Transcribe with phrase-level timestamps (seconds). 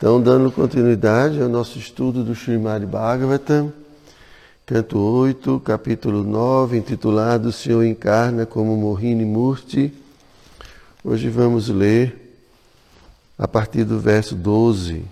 [0.00, 3.70] Então, dando continuidade ao nosso estudo do Srimad Bhagavatam,
[4.64, 9.92] canto 8, capítulo 9, intitulado O Senhor encarna como Mohini Murti.
[11.04, 12.34] Hoje vamos ler
[13.38, 15.04] a partir do verso 12.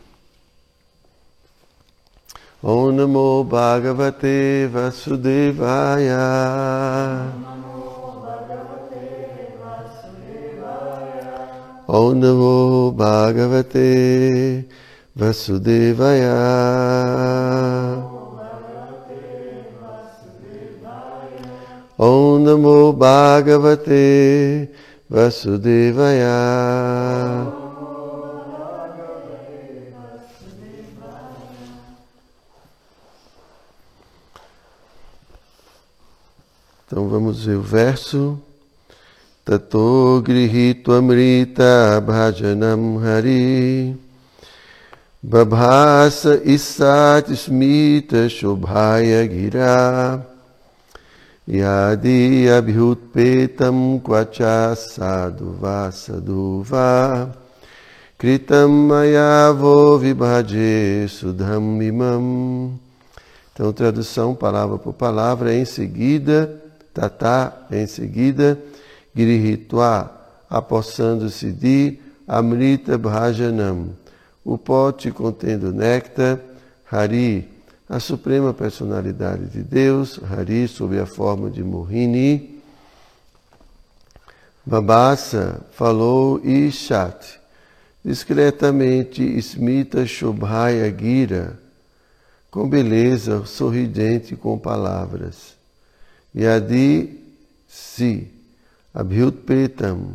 [2.63, 6.17] Om Namo Bhagavate Vasudevaya.
[11.91, 14.67] Om Namo Bhagavate
[15.17, 16.37] Vasudevaya.
[21.97, 24.69] Om Namo Bhagavate
[25.09, 26.37] Vasudevaya.
[36.87, 38.48] Então vamos ver o verso.
[39.49, 43.97] Tato grihito amrita bhajanam hari
[45.25, 50.21] Babhasa isat smita shobhaya gira
[51.49, 57.33] Yadi abhyutpetam kvacha sadhu vasaduva
[58.19, 62.79] Kritam mayavo vibhaje sudham imam
[63.55, 68.59] Então tradução palavra por palavra em seguida Tata, em seguida,
[69.19, 70.17] Girihitwa,
[70.49, 73.91] apossando-se de Amrita Bhajanam,
[74.45, 76.39] o pote contendo néctar,
[76.89, 77.49] Hari,
[77.89, 82.61] a suprema personalidade de Deus, Hari sob a forma de Mohini,
[84.65, 87.41] Babasa falou Ishat,
[88.05, 91.59] discretamente Smita Shobhaya Gira,
[92.53, 95.57] com beleza sorridente com palavras.
[96.37, 97.19] Yadi
[97.67, 98.38] si
[98.93, 100.15] abhyutpetam,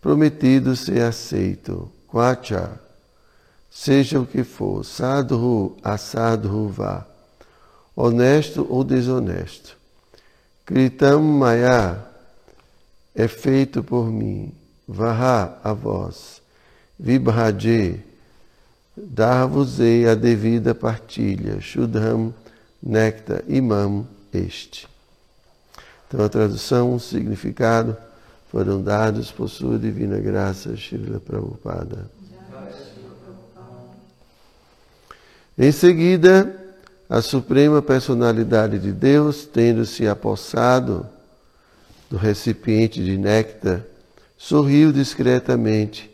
[0.00, 2.80] prometido ser aceito, quacha,
[3.70, 7.06] seja o que for, sadhu asadhu vá,
[7.96, 9.76] honesto ou desonesto.
[10.64, 12.06] Kritam maya.
[13.14, 14.54] É feito por mim,
[14.88, 16.40] vaha a vós,
[16.98, 18.00] vibhaje,
[18.96, 22.32] dar-vos-ei a devida partilha, shudham,
[22.82, 24.88] necta, imam, este.
[26.12, 27.96] Então a tradução, o significado
[28.50, 32.04] foram dados por sua divina graça, Srila Prabhupada.
[35.56, 36.54] Em seguida,
[37.08, 41.06] a Suprema Personalidade de Deus, tendo se apossado
[42.10, 43.82] do recipiente de néctar,
[44.36, 46.10] sorriu discretamente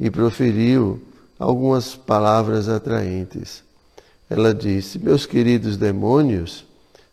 [0.00, 1.02] e proferiu
[1.38, 3.62] algumas palavras atraentes.
[4.30, 6.64] Ela disse: Meus queridos demônios,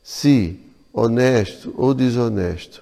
[0.01, 0.64] se,
[0.95, 2.81] honesto ou desonesto,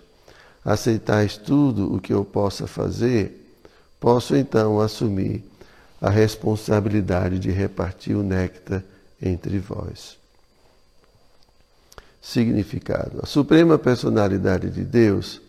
[0.64, 3.58] aceitais tudo o que eu possa fazer,
[4.00, 5.44] posso então assumir
[6.00, 8.84] a responsabilidade de repartir o néctar
[9.20, 10.18] entre vós.
[12.22, 15.42] Significado: A Suprema Personalidade de Deus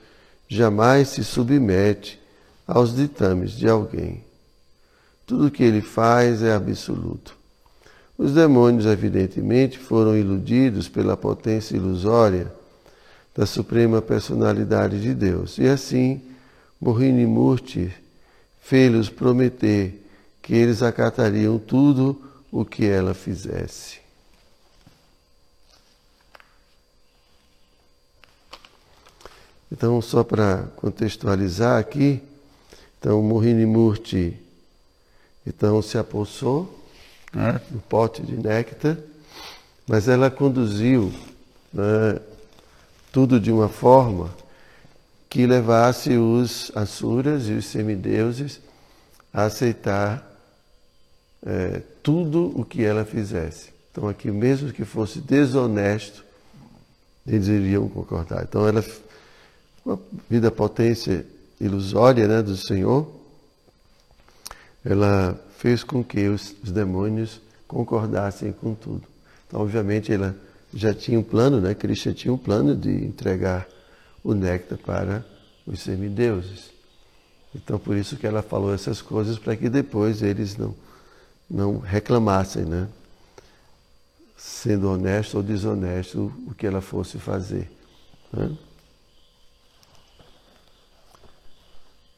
[0.49, 2.19] jamais se submete
[2.67, 4.25] aos ditames de alguém.
[5.27, 7.37] Tudo o que ele faz é absoluto.
[8.17, 12.53] Os demônios, evidentemente, foram iludidos pela potência ilusória
[13.35, 15.59] da Suprema Personalidade de Deus.
[15.59, 16.23] E assim,
[16.81, 17.93] Mohini Murti
[18.61, 20.01] fez-lhes prometer
[20.41, 22.21] que eles acatariam tudo
[22.53, 23.99] o que ela fizesse.
[29.73, 32.23] Então, só para contextualizar aqui,
[33.01, 34.39] então Mohini Murti
[35.45, 36.84] então se apossou
[37.35, 38.97] né, pote de néctar,
[39.87, 41.13] mas ela conduziu
[41.73, 42.21] né,
[43.13, 44.31] tudo de uma forma
[45.29, 48.61] que levasse os asuras e os semideuses
[49.33, 50.25] a aceitar
[51.45, 53.75] é, tudo o que ela fizesse.
[53.91, 56.25] Então, aqui, mesmo que fosse desonesto,
[57.27, 58.45] eles iriam concordar.
[58.45, 58.85] Então, ela,
[59.83, 59.99] com a
[60.31, 61.27] vida potência
[61.61, 63.11] ilusória né, do Senhor,
[64.85, 69.05] ela fez com que os, os demônios concordassem com tudo.
[69.49, 70.37] Então, obviamente, ela
[70.75, 71.73] já tinha um plano, né?
[71.75, 73.67] Krishna tinha um plano de entregar
[74.23, 75.25] o néctar para
[75.67, 76.71] os semideuses.
[77.55, 80.75] Então, por isso que ela falou essas coisas, para que depois eles não,
[81.49, 82.87] não reclamassem, né?
[84.37, 87.71] Sendo honesto ou desonesto o que ela fosse fazer.
[88.31, 88.55] Né?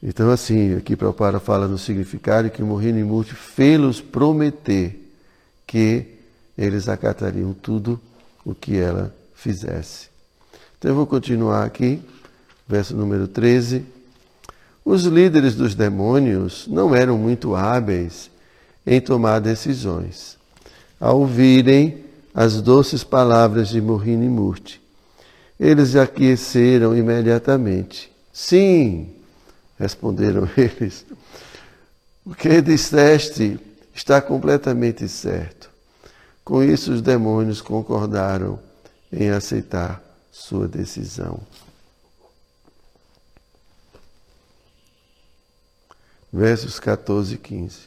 [0.01, 4.95] Então, assim, aqui Prabhupada fala no significado que Mohini Murti fê-los prometer
[5.65, 6.05] que
[6.57, 7.99] eles acatariam tudo
[8.45, 10.09] o que ela fizesse.
[10.77, 11.99] Então, eu vou continuar aqui,
[12.67, 13.83] verso número 13.
[14.85, 18.29] Os líderes dos demônios não eram muito hábeis
[18.85, 20.37] em tomar decisões.
[20.99, 24.79] Ao ouvirem as doces palavras de Mohini Murti,
[25.59, 28.11] eles aqueceram imediatamente.
[28.31, 29.09] Sim,
[29.77, 31.05] responderam eles.
[32.25, 33.59] O que disseste
[33.93, 35.69] está completamente certo.
[36.43, 38.59] Com isso, os demônios concordaram
[39.11, 40.01] em aceitar
[40.31, 41.39] sua decisão.
[46.31, 47.79] Versos 14 e 15.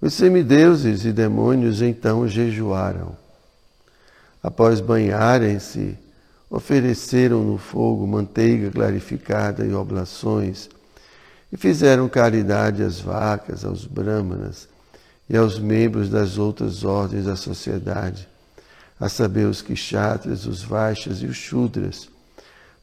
[0.00, 3.16] Os semideuses e demônios então jejuaram.
[4.42, 5.98] Após banharem-se,
[6.50, 10.68] ofereceram no fogo manteiga clarificada e oblações,
[11.52, 14.68] e fizeram caridade às vacas, aos brâmanas
[15.28, 18.28] e aos membros das outras ordens da sociedade,
[18.98, 22.08] a saber, os kshatras, os vaixas e os shudras,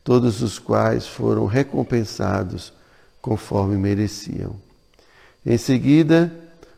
[0.03, 2.71] todos os quais foram recompensados
[3.21, 4.55] conforme mereciam.
[5.45, 6.31] Em seguida,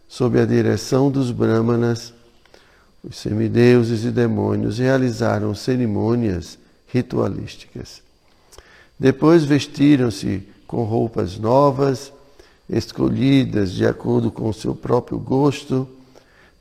[0.07, 2.13] sob a direção dos brahmanas,
[3.03, 6.57] os semideuses e demônios realizaram cerimônias
[6.87, 8.01] ritualísticas.
[8.99, 12.11] Depois vestiram-se com roupas novas,
[12.69, 15.87] escolhidas de acordo com o seu próprio gosto,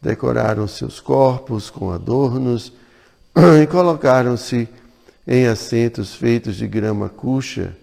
[0.00, 2.72] decoraram seus corpos com adornos
[3.62, 4.68] e colocaram-se
[5.26, 7.76] em assentos feitos de grama cuxa.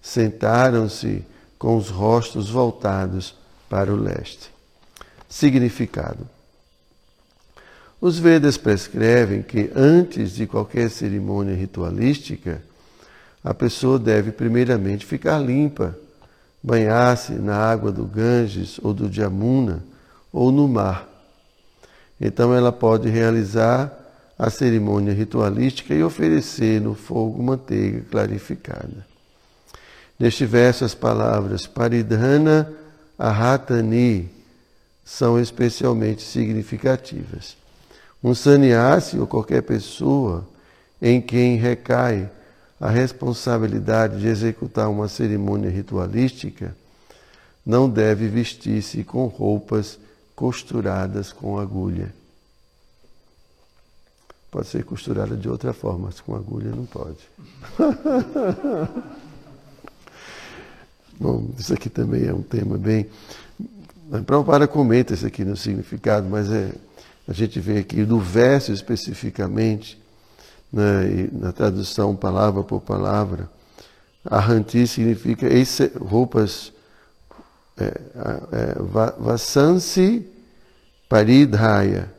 [0.00, 1.24] Sentaram-se
[1.58, 3.34] com os rostos voltados
[3.68, 4.50] para o leste.
[5.28, 6.35] Significado:
[8.06, 12.62] Os Vedas prescrevem que antes de qualquer cerimônia ritualística,
[13.42, 15.98] a pessoa deve primeiramente ficar limpa,
[16.62, 19.82] banhar-se na água do Ganges ou do Jamuna
[20.32, 21.08] ou no mar.
[22.20, 23.92] Então ela pode realizar
[24.38, 29.04] a cerimônia ritualística e oferecer no fogo manteiga clarificada.
[30.16, 32.72] Neste verso, as palavras Paridhana
[33.18, 34.30] Ahatani
[35.04, 37.65] são especialmente significativas.
[38.26, 40.44] Um sannyasi ou qualquer pessoa
[41.00, 42.28] em quem recai
[42.80, 46.76] a responsabilidade de executar uma cerimônia ritualística
[47.64, 49.96] não deve vestir-se com roupas
[50.34, 52.12] costuradas com agulha.
[54.50, 57.20] Pode ser costurada de outra forma, mas com agulha não pode.
[61.16, 63.08] Bom, isso aqui também é um tema bem
[64.24, 66.70] Prabhupada comenta isso aqui no significado, mas é,
[67.28, 70.00] a gente vê aqui do verso especificamente,
[70.72, 73.48] né, na tradução palavra por palavra,
[74.24, 75.46] Arranti significa
[75.98, 76.72] roupas
[77.78, 78.76] é, é,
[79.18, 80.26] Vasansi
[81.08, 82.12] Paridhaya.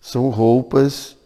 [0.00, 1.16] São roupas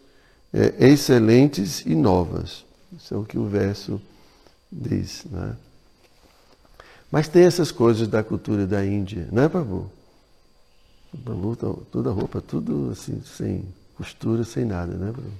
[0.53, 2.63] é, excelentes e novas.
[2.95, 4.01] Isso é o que o verso
[4.71, 5.25] diz.
[5.25, 5.55] Né?
[7.11, 9.49] Mas tem essas coisas da cultura da Índia, não é,
[11.23, 11.55] Prabhu?
[11.91, 13.65] toda a roupa, tudo assim, sem
[13.95, 15.31] costura, sem nada, né, Bruno?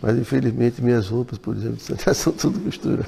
[0.00, 1.78] Mas infelizmente minhas roupas, por exemplo,
[2.14, 3.06] são tudo costura.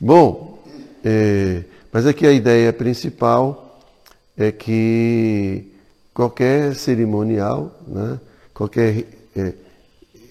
[0.00, 0.62] Bom,
[1.04, 3.80] é, mas aqui a ideia principal
[4.36, 5.72] é que
[6.12, 8.18] qualquer cerimonial, né,
[8.52, 9.04] qualquer
[9.36, 9.54] é,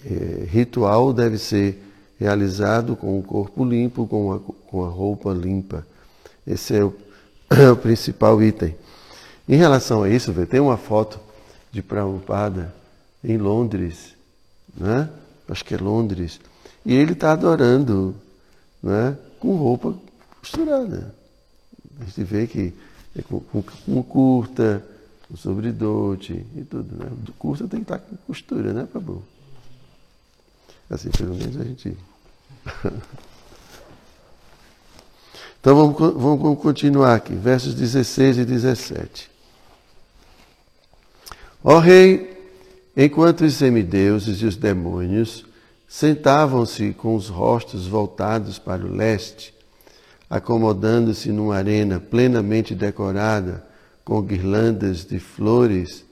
[0.04, 1.80] é, ritual deve ser
[2.18, 5.86] realizado com o corpo limpo, com a, com a roupa limpa.
[6.46, 6.94] Esse é o,
[7.50, 8.74] é o principal item.
[9.48, 11.20] Em relação a isso, tem uma foto
[11.70, 12.74] de Prabhupada
[13.22, 14.14] em Londres,
[14.74, 15.10] né?
[15.48, 16.40] acho que é Londres,
[16.84, 18.14] e ele está adorando
[18.82, 19.16] né?
[19.38, 19.94] com roupa
[20.40, 21.14] costurada.
[22.00, 22.72] A gente vê que
[23.16, 24.84] é com, com, com curta,
[25.28, 26.96] com sobredote e tudo.
[26.96, 27.10] Né?
[27.38, 29.22] Curta tem que estar tá com costura, né, Prabhu?
[30.88, 31.96] Assim, pelo menos a gente.
[35.60, 39.33] então vamos, vamos continuar aqui, versos 16 e 17.
[41.66, 42.30] Ó rei,
[42.94, 45.46] enquanto os semideuses e os demônios
[45.88, 49.54] sentavam-se com os rostos voltados para o leste,
[50.28, 53.64] acomodando-se numa arena plenamente decorada
[54.04, 56.04] com guirlandas de flores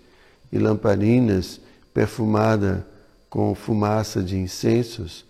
[0.50, 1.60] e lamparinas
[1.92, 2.86] perfumada
[3.28, 5.22] com fumaça de incensos,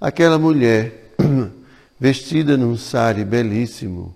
[0.00, 1.12] aquela mulher,
[2.00, 4.14] vestida num sari belíssimo,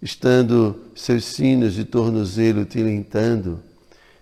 [0.00, 3.60] estando seus sinos de tornozelo tilintando,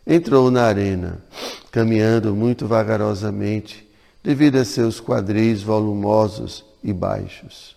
[0.06, 1.22] entrou na arena,
[1.70, 3.88] caminhando muito vagarosamente,
[4.22, 7.76] devido a seus quadris volumosos e baixos.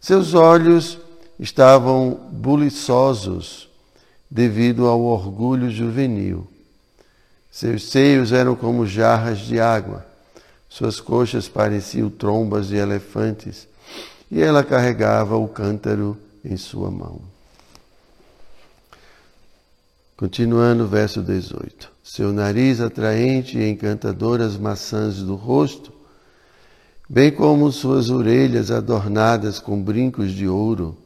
[0.00, 0.98] Seus olhos
[1.38, 3.68] estavam buliçosos
[4.30, 6.46] devido ao orgulho juvenil.
[7.50, 10.04] Seus seios eram como jarras de água,
[10.68, 13.68] suas coxas pareciam trombas de elefantes,
[14.28, 17.33] e ela carregava o cântaro em sua mão.
[20.16, 21.90] Continuando o verso 18.
[22.04, 25.92] Seu nariz atraente e encantador as maçãs do rosto,
[27.08, 30.96] bem como suas orelhas adornadas com brincos de ouro,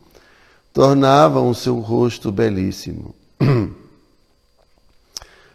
[0.74, 3.14] tornavam o seu rosto belíssimo.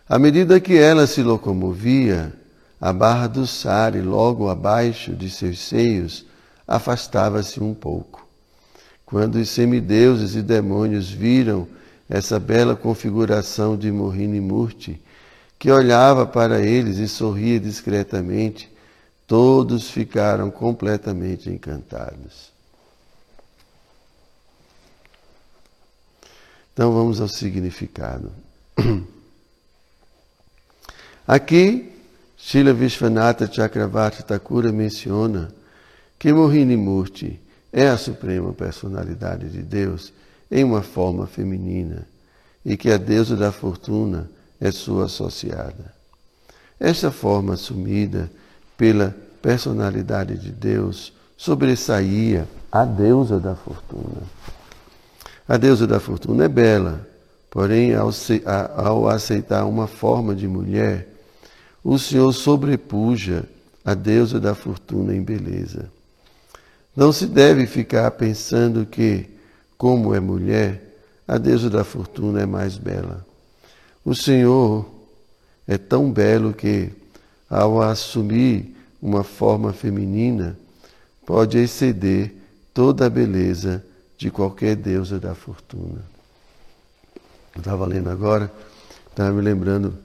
[0.10, 2.34] À medida que ela se locomovia,
[2.82, 6.26] a barra do sari, logo abaixo de seus seios,
[6.68, 8.28] afastava-se um pouco.
[9.06, 11.68] Quando os semideuses e demônios viram
[12.14, 15.02] essa bela configuração de Mohini Murti,
[15.58, 18.72] que olhava para eles e sorria discretamente,
[19.26, 22.52] todos ficaram completamente encantados.
[26.72, 28.32] Então vamos ao significado.
[31.26, 31.92] Aqui,
[32.38, 35.52] Srila Vishwanatha Chakravarti Thakura menciona
[36.20, 37.42] que Mohini Murti
[37.72, 40.14] é a suprema personalidade de Deus
[40.54, 42.08] em uma forma feminina
[42.64, 44.30] e que a deusa da fortuna
[44.62, 45.92] é sua associada.
[46.80, 48.30] Esta forma assumida
[48.78, 54.22] pela personalidade de Deus sobressaía a deusa da fortuna.
[55.48, 57.06] A deusa da fortuna é bela,
[57.50, 61.08] porém, ao aceitar uma forma de mulher,
[61.84, 63.44] o Senhor sobrepuja
[63.84, 65.92] a deusa da fortuna em beleza.
[66.96, 69.33] Não se deve ficar pensando que,
[69.84, 70.82] como é mulher,
[71.28, 73.28] a deusa da fortuna é mais bela.
[74.06, 74.90] O Senhor
[75.68, 76.90] é tão belo que,
[77.50, 80.58] ao assumir uma forma feminina,
[81.26, 82.34] pode exceder
[82.74, 83.84] toda a beleza
[84.18, 86.00] de qualquer deusa da fortuna.
[87.54, 88.50] Eu estava lendo agora,
[89.10, 89.98] estava me lembrando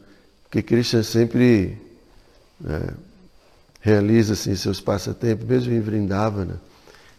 [0.51, 1.81] que Krishna sempre
[2.67, 2.95] é,
[3.81, 6.61] realiza assim, seus passatempos, mesmo em Vrindavana.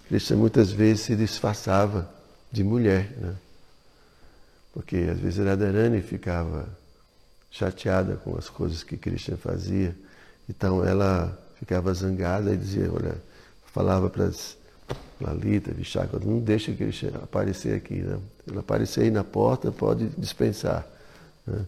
[0.10, 2.19] Krishna muitas vezes se disfarçava
[2.52, 3.36] de mulher, né?
[4.74, 6.68] porque às vezes Radharani ficava
[7.52, 9.96] chateada com as coisas que Krishna fazia,
[10.48, 13.16] então ela ficava zangada e dizia, olha,
[13.74, 14.58] falava para as
[15.20, 18.18] Lalita, Vishaka, não deixa Krishna aparecer aqui, né?
[18.48, 20.88] Ele aparecer aí na porta, pode dispensar.
[21.46, 21.66] Né?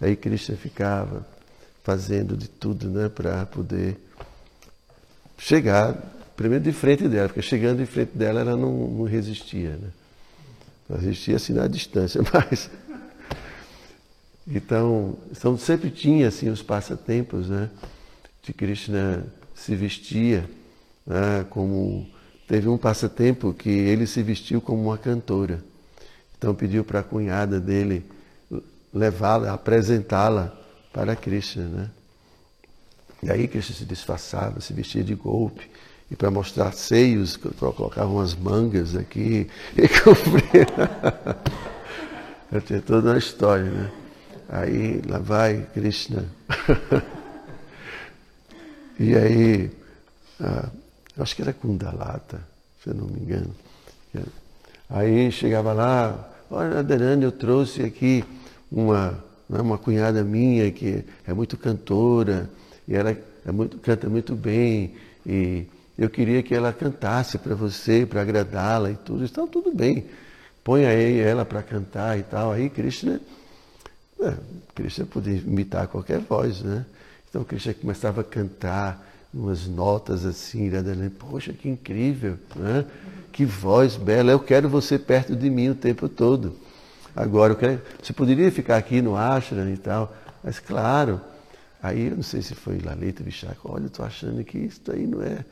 [0.00, 1.24] Aí Krishna ficava
[1.84, 3.96] fazendo de tudo né, para poder
[5.38, 5.94] chegar
[6.36, 9.70] primeiro de frente dela, porque chegando de frente dela ela não, não resistia.
[9.70, 9.88] Né?
[10.90, 12.68] Não resistia assim na distância, mas.
[14.46, 17.70] Então, então sempre tinha assim os passatempos, né?
[18.42, 20.50] De Krishna se vestia
[21.06, 22.08] né, como.
[22.48, 25.62] Teve um passatempo que ele se vestiu como uma cantora.
[26.36, 28.04] Então pediu para a cunhada dele
[28.92, 30.52] levá-la, apresentá-la
[30.92, 31.90] para Krishna, né?
[33.22, 35.70] E aí Krishna se disfarçava, se vestia de golpe,
[36.10, 40.66] e para mostrar seios, colocava umas mangas aqui e cobria.
[42.66, 43.90] Tinha toda uma história, né?
[44.48, 46.24] Aí lá vai Krishna.
[48.98, 49.70] e aí,
[50.40, 50.68] ah,
[51.18, 52.40] acho que era Kundalata,
[52.82, 53.54] se eu não me engano.
[54.88, 58.24] Aí chegava lá, olha, Adarani, eu trouxe aqui
[58.70, 62.50] uma, né, uma cunhada minha que é muito cantora
[62.88, 65.66] e ela é muito, canta muito bem e
[66.00, 69.22] eu queria que ela cantasse para você, para agradá-la e tudo.
[69.22, 70.06] Então, tudo bem.
[70.64, 72.52] Põe aí ela para cantar e tal.
[72.52, 73.20] Aí Krishna,
[74.18, 74.34] é,
[74.74, 76.86] Krishna podia imitar qualquer voz, né?
[77.28, 80.70] Então Krishna começava a cantar umas notas assim,
[81.18, 82.86] poxa, que incrível, né?
[83.30, 86.56] que voz bela, eu quero você perto de mim o tempo todo.
[87.14, 87.56] Agora,
[88.02, 91.20] você poderia ficar aqui no ashram e tal, mas claro,
[91.82, 95.06] aí eu não sei se foi Lalita Vishaka, olha, eu estou achando que isso aí
[95.06, 95.44] não é.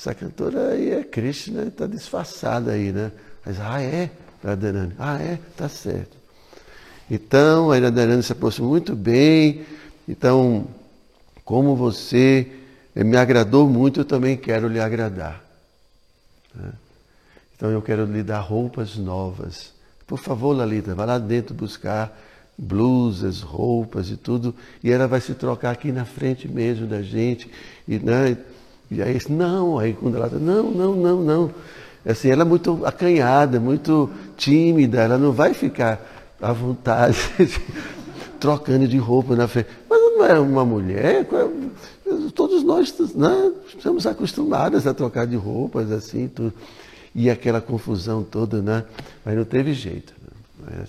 [0.00, 3.12] Essa cantora aí é Krishna, está disfarçada aí, né?
[3.44, 4.10] Mas, ah, é?
[4.42, 5.38] Radharani, ah, é?
[5.54, 6.16] Tá certo.
[7.10, 9.66] Então, a Radharani se aproximou muito bem.
[10.08, 10.66] Então,
[11.44, 12.50] como você
[12.94, 15.44] me agradou muito, eu também quero lhe agradar.
[16.54, 16.72] Né?
[17.54, 19.74] Então, eu quero lhe dar roupas novas
[20.10, 22.20] por favor, Lalita, vá lá dentro buscar
[22.58, 24.52] blusas, roupas e tudo,
[24.82, 27.48] e ela vai se trocar aqui na frente mesmo da gente.
[27.86, 28.36] E, né,
[28.90, 31.50] e aí, não, aí quando ela não, não, não, não.
[32.04, 36.00] Assim, ela é muito acanhada, muito tímida, ela não vai ficar
[36.40, 37.18] à vontade
[38.40, 39.68] trocando de roupa na frente.
[39.88, 41.26] Mas não é uma mulher,
[42.34, 46.52] todos nós né, estamos acostumados a trocar de roupas assim, tudo
[47.14, 48.84] e aquela confusão toda, né?
[49.24, 50.12] Mas não teve jeito.
[50.58, 50.84] Né?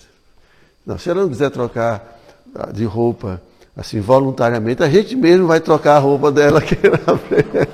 [0.85, 2.19] Não, se ela não quiser trocar
[2.53, 3.41] ah, de roupa
[3.75, 7.69] assim voluntariamente, a gente mesmo vai trocar a roupa dela aqui na frente.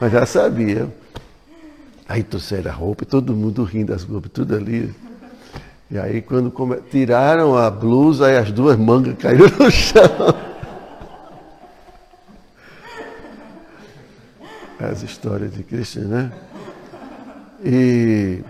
[0.00, 0.88] Mas já sabia.
[2.08, 4.92] Aí trouxeram a roupa, e todo mundo rindo das roupas, tudo ali.
[5.90, 6.76] E aí quando come...
[6.90, 10.02] tiraram a blusa, aí as duas mangas caíram no chão.
[14.80, 16.32] As histórias de Cristo, né?
[17.62, 18.42] E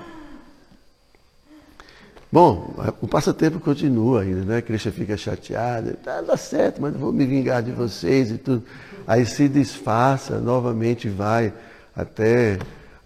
[2.33, 4.63] Bom, o passatempo continua ainda, né?
[4.63, 8.63] Cristian fica chateado, tá, dá certo, mas vou me vingar de vocês e tudo.
[9.05, 11.53] Aí se disfarça, novamente vai
[11.95, 12.57] até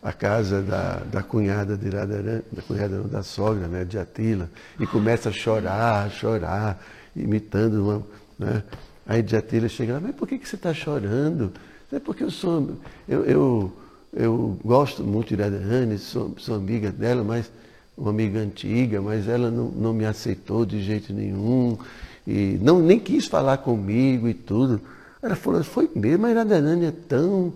[0.03, 4.51] a casa da, da cunhada de Radharani, da cunhada não, da sogra, né, de Atila,
[4.79, 6.85] e começa a chorar, chorar,
[7.17, 8.03] imitando uma.
[8.39, 8.63] Né?
[9.07, 11.51] Aí de Atila chega lá, mas por que, que você está chorando?
[11.91, 12.77] É porque eu sou.
[13.09, 13.73] Eu, eu,
[14.13, 17.51] eu gosto muito de Radharani, sou, sou amiga dela, mas
[17.97, 21.79] uma amiga antiga, mas ela não, não me aceitou de jeito nenhum
[22.27, 24.81] e não nem quis falar comigo e tudo.
[25.23, 27.53] Ela falou, foi mesmo, mas a Radharani é tão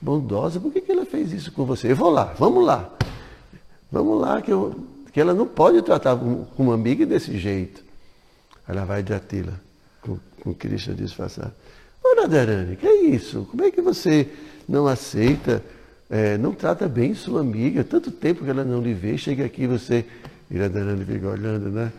[0.00, 1.92] bondosa, por que, que ela fez isso com você?
[1.92, 2.90] Eu vou lá, vamos lá.
[3.90, 4.74] Vamos lá, que, eu,
[5.12, 7.82] que ela não pode tratar com, uma amiga desse jeito.
[8.68, 9.54] Ela vai de Atila,
[10.02, 11.52] com, com Krishna disfarçado.
[12.02, 13.46] Ô Radharani, que é isso?
[13.50, 14.28] Como é que você
[14.68, 15.62] não aceita
[16.08, 19.66] é, não trata bem sua amiga, tanto tempo que ela não lhe vê, chega aqui
[19.66, 20.04] você.
[20.48, 21.92] Dana fica olhando, né?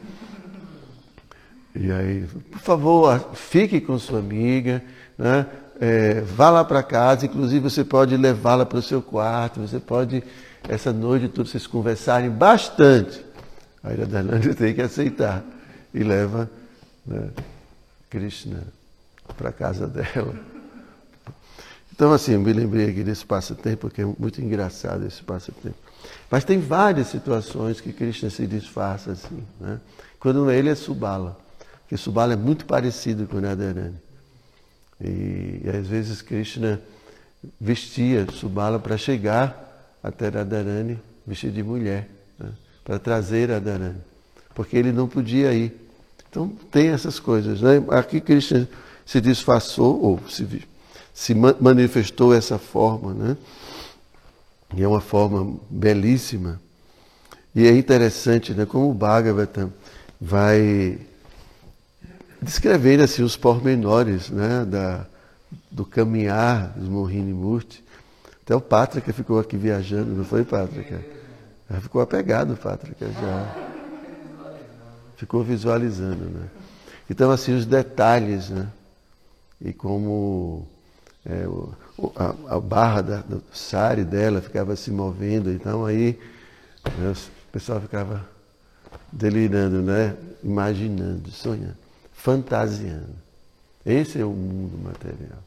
[1.75, 4.81] E aí, por favor, fique com sua amiga,
[5.17, 5.45] né?
[5.79, 10.23] É, vá lá para casa, inclusive você pode levá-la para o seu quarto, você pode,
[10.67, 13.23] essa noite todos vocês conversarem bastante.
[13.83, 15.43] A Dananda tem que aceitar
[15.93, 16.49] e leva
[17.05, 17.29] né,
[18.09, 18.63] Krishna
[19.37, 20.33] para casa dela.
[21.97, 25.75] Então, assim, eu me lembrei aqui desse passatempo, porque é muito engraçado esse passatempo.
[26.29, 29.43] Mas tem várias situações que Krishna se disfarça assim.
[29.59, 29.79] Né?
[30.19, 31.35] Quando ele é Subala,
[31.79, 33.95] porque Subala é muito parecido com Radharani.
[35.01, 36.79] E, e às vezes Krishna
[37.59, 42.51] vestia Subala para chegar até Radharani vestido de mulher, né?
[42.85, 43.97] para trazer Radharani,
[44.53, 45.75] porque ele não podia ir.
[46.29, 47.59] Então tem essas coisas.
[47.59, 47.83] Né?
[47.89, 48.69] Aqui Krishna
[49.03, 50.45] se disfarçou, ou se
[51.17, 53.37] se manifestou essa forma, né?
[54.75, 56.61] E é uma forma belíssima.
[57.55, 58.67] E é interessante, né?
[58.67, 59.73] Como o Bhagavatam
[60.21, 60.99] vai
[62.39, 64.63] descrevendo assim os pormenores, né?
[64.63, 65.07] Da,
[65.71, 67.83] do caminhar dos Mohini Murti.
[68.45, 71.03] Até o Pátrica ficou aqui viajando, não foi, Pátrica?
[71.81, 73.55] Ficou apegado, Pátrica, já.
[75.15, 76.47] Ficou visualizando, né?
[77.09, 78.67] Então, assim, os detalhes, né?
[79.59, 80.76] E como
[81.29, 81.73] é, o,
[82.15, 86.17] a, a, barra da, do sari dela ficava se movendo, então aí
[86.97, 88.25] né, o pessoal ficava
[89.11, 90.15] delirando, né?
[90.41, 91.75] imaginando, sonhando,
[92.13, 93.15] fantasiando.
[93.85, 95.43] Esse é o mundo material.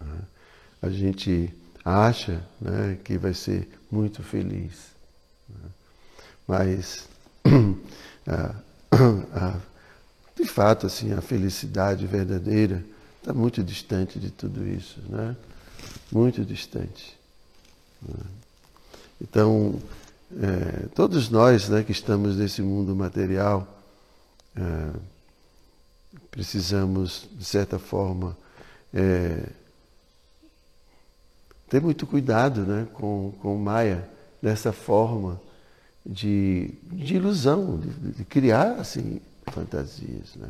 [0.00, 0.18] Né.
[0.80, 4.90] A gente acha né, que vai ser muito feliz.
[5.48, 5.70] Né?
[6.48, 7.08] Mas,
[10.36, 12.82] de fato, assim, a felicidade verdadeira
[13.22, 15.36] Está muito distante de tudo isso, né?
[16.10, 17.16] Muito distante.
[18.02, 18.18] Né?
[19.20, 19.80] Então,
[20.40, 23.64] é, todos nós né, que estamos nesse mundo material,
[24.56, 24.90] é,
[26.32, 28.36] precisamos, de certa forma,
[28.92, 29.46] é,
[31.68, 34.04] ter muito cuidado né, com, com Maia,
[34.42, 35.40] dessa forma
[36.04, 40.34] de, de ilusão, de, de criar assim, fantasias.
[40.34, 40.48] Né?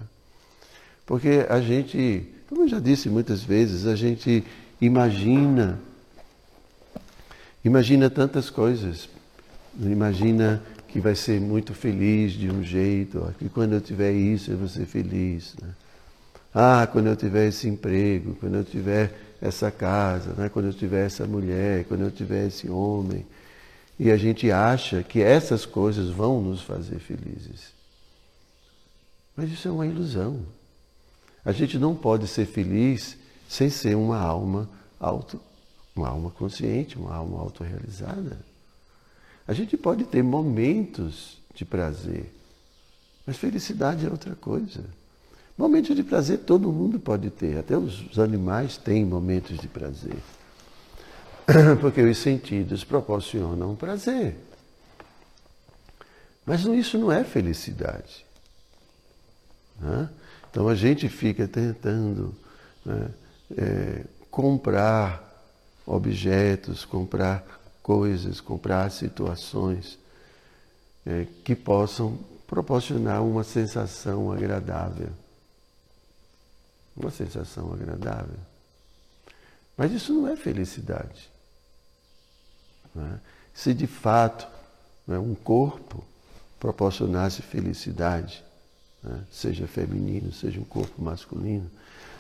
[1.05, 4.45] Porque a gente, como eu já disse muitas vezes, a gente
[4.79, 5.81] imagina,
[7.65, 9.09] imagina tantas coisas.
[9.81, 14.59] Imagina que vai ser muito feliz de um jeito, que quando eu tiver isso eu
[14.59, 15.55] vou ser feliz.
[15.63, 15.71] Né?
[16.55, 20.51] Ah, quando eu tiver esse emprego, quando eu tiver essa casa, né?
[20.51, 23.25] quando eu tiver essa mulher, quando eu tiver esse homem.
[23.99, 27.73] E a gente acha que essas coisas vão nos fazer felizes.
[29.35, 30.41] Mas isso é uma ilusão.
[31.45, 33.17] A gente não pode ser feliz
[33.49, 35.41] sem ser uma alma auto,
[35.95, 38.39] uma alma consciente, uma alma autorrealizada.
[39.47, 42.33] A gente pode ter momentos de prazer,
[43.27, 44.85] mas felicidade é outra coisa.
[45.59, 50.17] Momentos de prazer todo mundo pode ter, até os animais têm momentos de prazer.
[51.81, 54.37] Porque os sentidos proporcionam prazer.
[56.47, 58.25] Mas isso não é felicidade.
[59.81, 60.09] Né?
[60.53, 62.35] Então a gente fica tentando
[62.85, 63.11] né,
[63.57, 65.33] é, comprar
[65.87, 67.43] objetos, comprar
[67.83, 69.99] coisas, comprar situações
[71.07, 75.09] é, que possam proporcionar uma sensação agradável.
[76.95, 78.37] Uma sensação agradável.
[79.75, 81.31] Mas isso não é felicidade.
[82.95, 83.19] Né?
[83.55, 84.47] Se de fato
[85.07, 86.05] né, um corpo
[86.61, 88.45] proporcionasse felicidade,
[89.03, 91.71] né, seja feminino, seja um corpo masculino,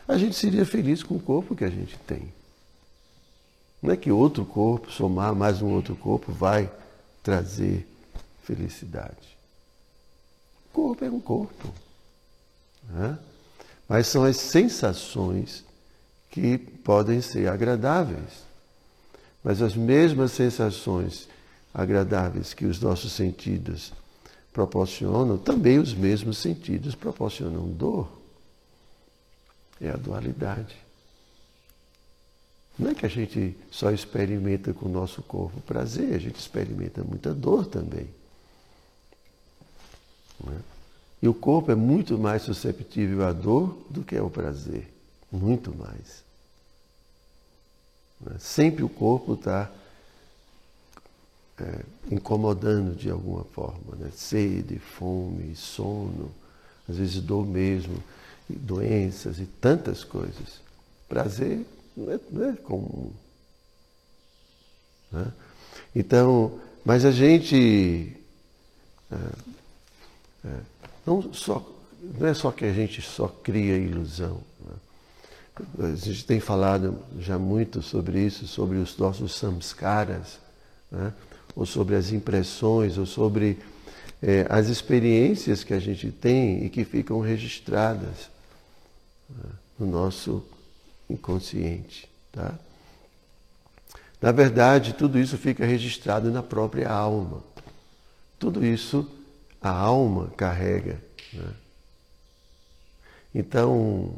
[0.06, 2.32] a gente seria feliz com o corpo que a gente tem.
[3.82, 6.70] Não é que outro corpo, somar mais um outro corpo, vai
[7.22, 7.86] trazer
[8.42, 9.36] felicidade.
[10.66, 11.72] O corpo é um corpo.
[12.88, 13.18] Né?
[13.88, 15.64] Mas são as sensações
[16.30, 18.44] que podem ser agradáveis.
[19.42, 21.28] Mas as mesmas sensações
[21.74, 23.92] agradáveis que os nossos sentidos
[24.52, 28.08] proporcionam, também os mesmos sentidos proporcionam dor.
[29.80, 30.76] É a dualidade.
[32.78, 37.02] Não é que a gente só experimenta com o nosso corpo prazer, a gente experimenta
[37.02, 38.08] muita dor também.
[40.48, 40.58] É?
[41.22, 44.92] E o corpo é muito mais susceptível à dor do que ao prazer.
[45.30, 46.24] Muito mais.
[48.26, 48.38] É?
[48.38, 49.70] Sempre o corpo está
[51.62, 53.96] é, incomodando de alguma forma.
[53.96, 54.11] Né?
[54.14, 56.31] Sede, fome, sono,
[56.88, 58.03] às vezes dor mesmo,
[58.48, 60.61] doenças e tantas coisas.
[61.09, 61.64] Prazer
[61.96, 63.12] não é, não é comum.
[65.11, 65.33] Né?
[65.94, 68.16] Então, mas a gente.
[69.11, 70.61] É, é,
[71.07, 71.64] não, só,
[72.18, 74.40] não é só que a gente só cria ilusão.
[74.64, 75.92] Né?
[75.92, 80.38] A gente tem falado já muito sobre isso, sobre os nossos samskaras,
[80.90, 81.12] né?
[81.54, 83.58] Ou sobre as impressões, ou sobre
[84.22, 88.30] é, as experiências que a gente tem e que ficam registradas
[89.28, 89.50] né?
[89.78, 90.44] no nosso
[91.10, 92.08] inconsciente.
[92.30, 92.54] Tá?
[94.20, 97.42] Na verdade, tudo isso fica registrado na própria alma.
[98.38, 99.10] Tudo isso
[99.60, 101.00] a alma carrega.
[101.32, 101.52] Né?
[103.34, 104.14] Então,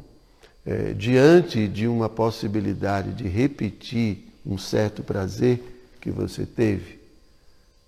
[0.65, 5.61] é, diante de uma possibilidade de repetir um certo prazer
[5.99, 6.99] que você teve,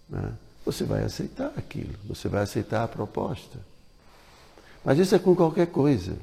[0.09, 0.33] né?
[0.65, 3.59] você vai aceitar aquilo, você vai aceitar a proposta.
[4.83, 6.17] Mas isso é com qualquer coisa.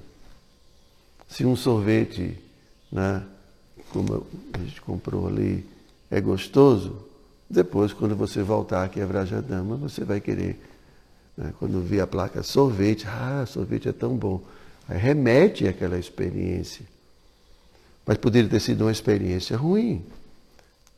[1.29, 2.39] Se um sorvete
[2.91, 3.23] né,
[3.91, 5.67] como a gente comprou ali,
[6.11, 7.05] é gostoso,
[7.49, 10.61] depois, quando você voltar aqui a Vrajadama, você vai querer,
[11.37, 14.43] né, quando vir a placa sorvete, ah, sorvete é tão bom.
[14.89, 16.85] Aí remete àquela experiência.
[18.07, 20.05] Mas poderia ter sido uma experiência ruim.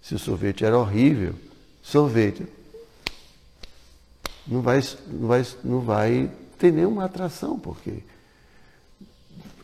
[0.03, 1.35] Se o sorvete era horrível,
[1.83, 2.47] sorvete
[4.47, 8.03] não vai, não vai, não vai ter nenhuma atração, porque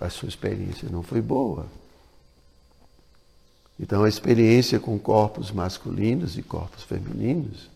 [0.01, 1.67] a sua experiência não foi boa.
[3.79, 7.69] Então, a experiência com corpos masculinos e corpos femininos,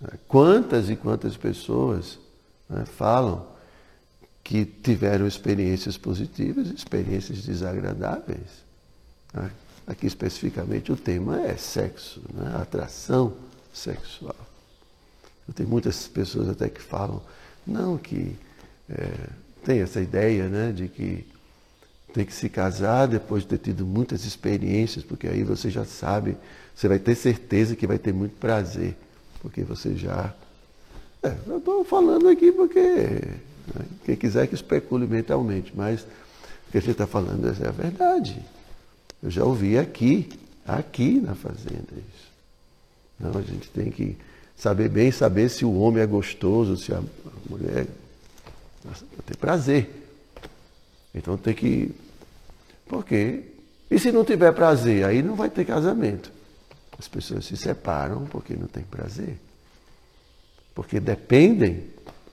[0.00, 2.18] né, quantas e quantas pessoas
[2.68, 3.46] né, falam
[4.42, 8.64] que tiveram experiências positivas e experiências desagradáveis.
[9.32, 9.50] Né?
[9.86, 13.34] Aqui, especificamente, o tema é sexo, né, atração
[13.72, 14.36] sexual.
[15.48, 17.22] Eu tenho muitas pessoas até que falam,
[17.66, 18.36] não, que
[18.88, 19.10] é,
[19.64, 21.26] tem essa ideia né, de que
[22.12, 26.36] tem que se casar depois de ter tido muitas experiências, porque aí você já sabe,
[26.74, 28.94] você vai ter certeza que vai ter muito prazer,
[29.40, 30.32] porque você já.
[31.22, 36.78] É, eu estou falando aqui porque né, quem quiser que especule mentalmente, mas o que
[36.78, 38.40] a gente está falando é a verdade.
[39.22, 40.28] Eu já ouvi aqui,
[40.66, 42.28] aqui na fazenda isso.
[43.18, 44.16] Não, a gente tem que
[44.58, 47.00] saber bem, saber se o homem é gostoso, se a
[47.48, 47.86] mulher
[49.24, 49.88] tem prazer.
[51.14, 51.94] Então tem que.
[52.86, 53.44] Por quê?
[53.90, 56.30] E se não tiver prazer, aí não vai ter casamento.
[56.98, 59.38] As pessoas se separam porque não tem prazer.
[60.74, 61.84] Porque dependem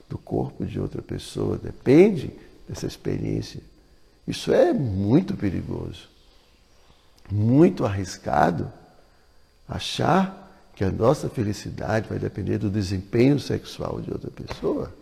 [0.08, 2.30] do corpo de outra pessoa, depende
[2.68, 3.60] dessa experiência.
[4.26, 6.08] Isso é muito perigoso.
[7.30, 8.72] Muito arriscado
[9.68, 10.45] achar
[10.76, 14.92] que a nossa felicidade vai depender do desempenho sexual de outra pessoa.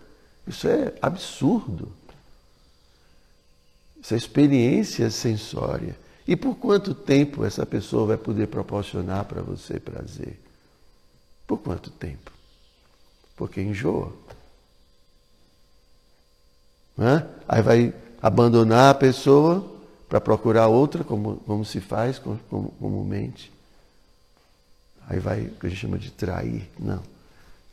[0.47, 1.93] Isso é absurdo
[4.01, 5.97] essa experiência sensória.
[6.29, 10.39] E por quanto tempo essa pessoa vai poder proporcionar para você prazer?
[11.47, 12.31] Por quanto tempo?
[13.35, 14.13] Porque enjoa.
[17.49, 19.67] Aí vai abandonar a pessoa
[20.09, 22.21] para procurar outra, como, como se faz
[22.79, 23.54] comumente.
[25.09, 26.69] Aí vai, o que a gente chama de trair.
[26.79, 27.03] Não.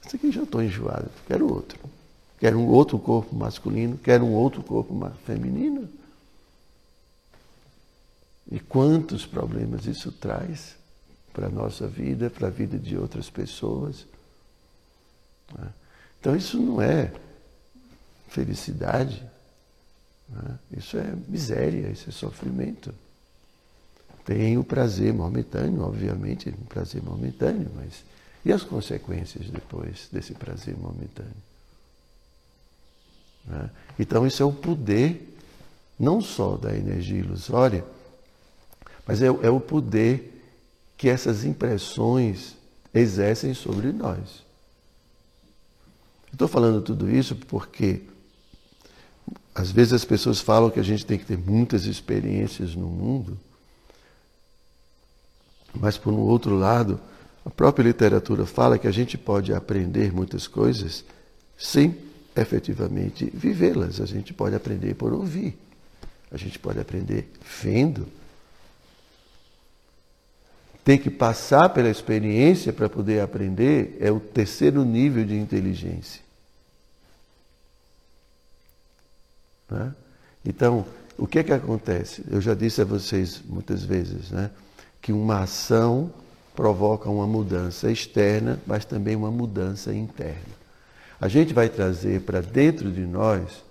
[0.06, 1.80] Isso aqui já estou enjoado, quero outro.
[2.40, 4.94] Quero um outro corpo masculino, quero um outro corpo
[5.26, 5.88] feminino.
[8.52, 10.76] E quantos problemas isso traz
[11.32, 14.06] para a nossa vida, para a vida de outras pessoas.
[15.54, 15.70] Né?
[16.20, 17.14] Então isso não é
[18.28, 19.24] felicidade,
[20.28, 20.60] né?
[20.76, 22.94] isso é miséria, isso é sofrimento.
[24.26, 28.04] Tem o prazer momentâneo, obviamente, um prazer momentâneo, mas
[28.44, 31.32] E as consequências depois desse prazer momentâneo?
[33.46, 33.70] Né?
[34.00, 35.38] Então, isso é o poder,
[36.00, 37.86] não só da energia ilusória,
[39.06, 40.44] mas é, é o poder
[40.98, 42.56] que essas impressões
[42.94, 44.44] exercem sobre nós.
[46.32, 48.02] Estou falando tudo isso porque
[49.54, 53.38] às vezes as pessoas falam que a gente tem que ter muitas experiências no mundo,
[55.74, 57.00] mas por um outro lado,
[57.46, 61.04] a própria literatura fala que a gente pode aprender muitas coisas
[61.58, 61.98] sem
[62.36, 64.00] efetivamente vivê-las.
[64.00, 65.58] A gente pode aprender por ouvir,
[66.32, 67.32] a gente pode aprender
[67.62, 68.08] vendo.
[70.84, 76.22] Ter que passar pela experiência para poder aprender é o terceiro nível de inteligência.
[79.70, 79.94] Né?
[80.44, 80.86] Então,
[81.18, 82.24] o que é que acontece?
[82.30, 84.50] Eu já disse a vocês muitas vezes, né?
[85.02, 86.12] Que uma ação
[86.56, 90.62] provoca uma mudança externa, mas também uma mudança interna.
[91.20, 93.64] A gente vai trazer para dentro de nós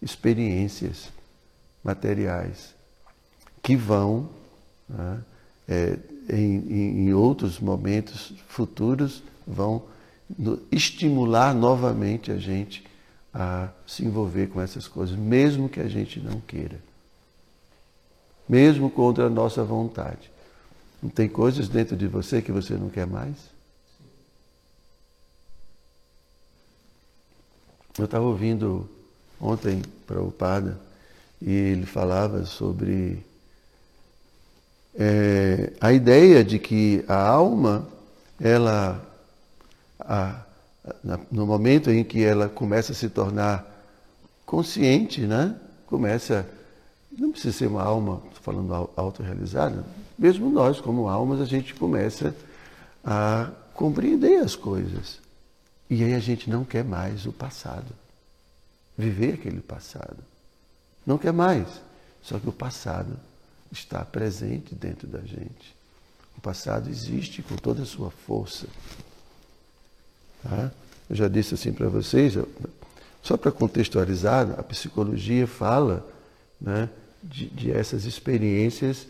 [0.00, 1.10] experiências
[1.82, 2.74] materiais
[3.62, 4.28] que vão,
[4.88, 5.20] né,
[5.68, 9.82] é, em, em outros momentos futuros, vão
[10.70, 12.84] estimular novamente a gente
[13.32, 16.78] a se envolver com essas coisas, mesmo que a gente não queira.
[18.48, 20.30] Mesmo contra a nossa vontade.
[21.04, 23.36] Não tem coisas dentro de você que você não quer mais?
[27.98, 28.88] Eu estava ouvindo
[29.38, 30.80] ontem para o Pada
[31.42, 33.22] e ele falava sobre
[34.94, 37.86] é, a ideia de que a alma,
[38.40, 39.06] ela,
[40.00, 40.42] a,
[41.30, 43.62] no momento em que ela começa a se tornar
[44.46, 45.54] consciente, né?
[45.86, 46.48] começa,
[47.12, 49.84] não precisa ser uma alma, falando autorrealizada,
[50.18, 52.34] mesmo nós, como almas, a gente começa
[53.04, 55.20] a compreender as coisas.
[55.90, 57.92] E aí a gente não quer mais o passado,
[58.96, 60.18] viver aquele passado.
[61.06, 61.68] Não quer mais.
[62.22, 63.18] Só que o passado
[63.70, 65.74] está presente dentro da gente.
[66.38, 68.66] O passado existe com toda a sua força.
[70.42, 70.70] Tá?
[71.10, 72.34] Eu já disse assim para vocês,
[73.22, 76.06] só para contextualizar, a psicologia fala
[76.60, 76.88] né,
[77.22, 79.06] de, de essas experiências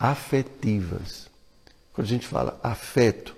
[0.00, 1.28] afetivas.
[1.92, 3.36] Quando a gente fala afeto,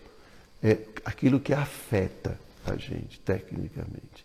[0.63, 4.25] é aquilo que afeta a gente, tecnicamente.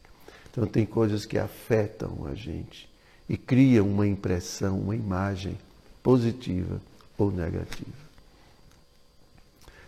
[0.51, 2.87] Então, tem coisas que afetam a gente
[3.27, 5.57] e criam uma impressão, uma imagem
[6.03, 6.79] positiva
[7.17, 8.07] ou negativa.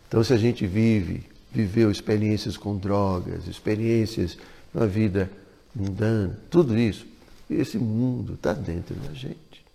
[0.08, 4.38] Então, se a gente vive viveu experiências com drogas, experiências
[4.74, 5.32] na vida
[5.76, 7.06] mundana, tudo isso,
[7.50, 9.66] esse mundo está dentro da gente.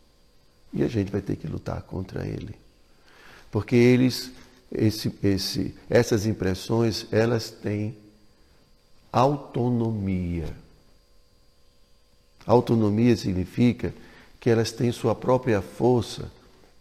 [0.73, 2.55] E a gente vai ter que lutar contra ele.
[3.55, 4.33] Porque eles,
[4.73, 7.97] esse, esse, essas impressões, elas têm
[9.13, 10.53] autonomia.
[12.45, 13.95] Autonomia significa
[14.41, 16.29] que elas têm sua própria força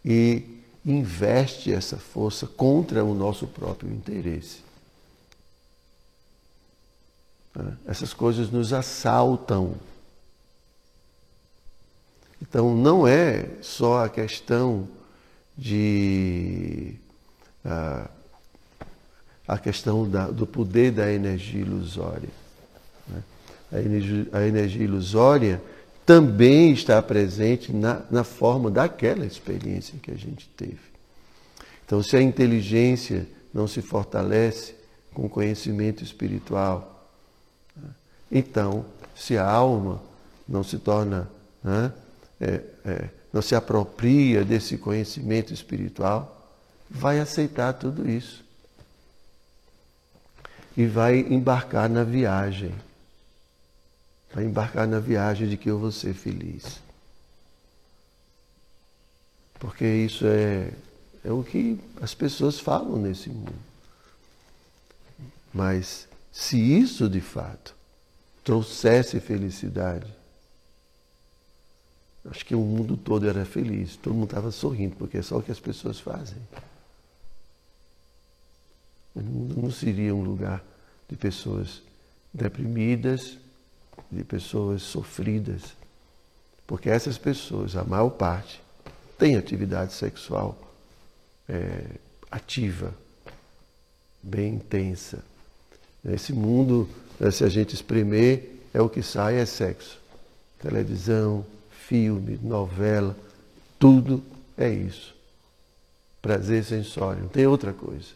[0.04, 4.58] e investe essa força contra o nosso próprio interesse.
[7.54, 7.78] Né?
[7.86, 9.76] Essas coisas nos assaltam.
[12.42, 14.88] Então não é só a questão
[15.56, 16.94] de
[17.64, 18.08] a,
[19.46, 22.28] a questão da, do poder da energia ilusória.
[23.08, 23.22] Né?
[23.72, 25.62] A, energia, a energia ilusória
[26.04, 30.94] também está presente na, na forma daquela experiência que a gente teve.
[31.86, 34.74] Então, se a inteligência não se fortalece
[35.12, 37.08] com conhecimento espiritual,
[38.30, 40.02] então, se a alma
[40.48, 41.28] não se torna,
[41.62, 41.92] né,
[42.40, 46.48] é, é, não se apropria desse conhecimento espiritual,
[46.88, 48.44] vai aceitar tudo isso.
[50.76, 52.72] E vai embarcar na viagem.
[54.32, 56.78] Vai embarcar na viagem de que eu vou ser feliz.
[59.58, 60.70] Porque isso é,
[61.24, 63.54] é o que as pessoas falam nesse mundo.
[65.52, 67.74] Mas se isso de fato
[68.44, 70.06] trouxesse felicidade,
[72.30, 75.42] acho que o mundo todo era feliz, todo mundo estava sorrindo, porque é só o
[75.42, 76.38] que as pessoas fazem.
[79.14, 80.62] O mundo não seria um lugar
[81.08, 81.82] de pessoas
[82.32, 83.38] deprimidas,
[84.10, 85.74] de pessoas sofridas,
[86.66, 88.60] porque essas pessoas, a maior parte,
[89.18, 90.58] tem atividade sexual
[91.48, 91.84] é,
[92.30, 92.92] ativa,
[94.22, 95.22] bem intensa.
[96.04, 96.88] Esse mundo
[97.30, 99.98] se a gente espremer, é o que sai é sexo.
[100.60, 101.44] Televisão,
[101.88, 103.16] filme, novela,
[103.78, 104.22] tudo
[104.56, 105.14] é isso.
[106.22, 108.08] Prazer sensório, não tem outra coisa.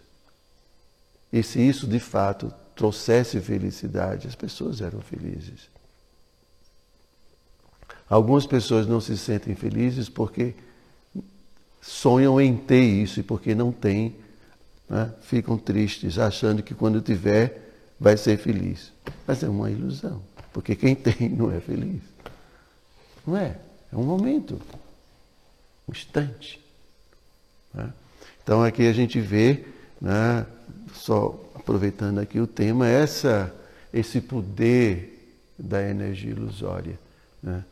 [1.33, 5.69] E se isso de fato trouxesse felicidade, as pessoas eram felizes.
[8.09, 10.55] Algumas pessoas não se sentem felizes porque
[11.83, 14.17] sonham em ter isso e porque não têm,
[14.89, 18.91] né, ficam tristes, achando que quando tiver vai ser feliz.
[19.27, 22.01] Mas é uma ilusão, porque quem tem não é feliz.
[23.29, 23.59] Não é?
[23.93, 24.59] É um momento,
[25.87, 26.59] um instante.
[27.75, 27.93] Né?
[28.43, 29.67] Então aqui a gente vê,
[30.01, 30.47] né,
[30.95, 33.55] só aproveitando aqui o tema, essa,
[33.93, 36.99] esse poder da energia ilusória,
[37.43, 37.62] né?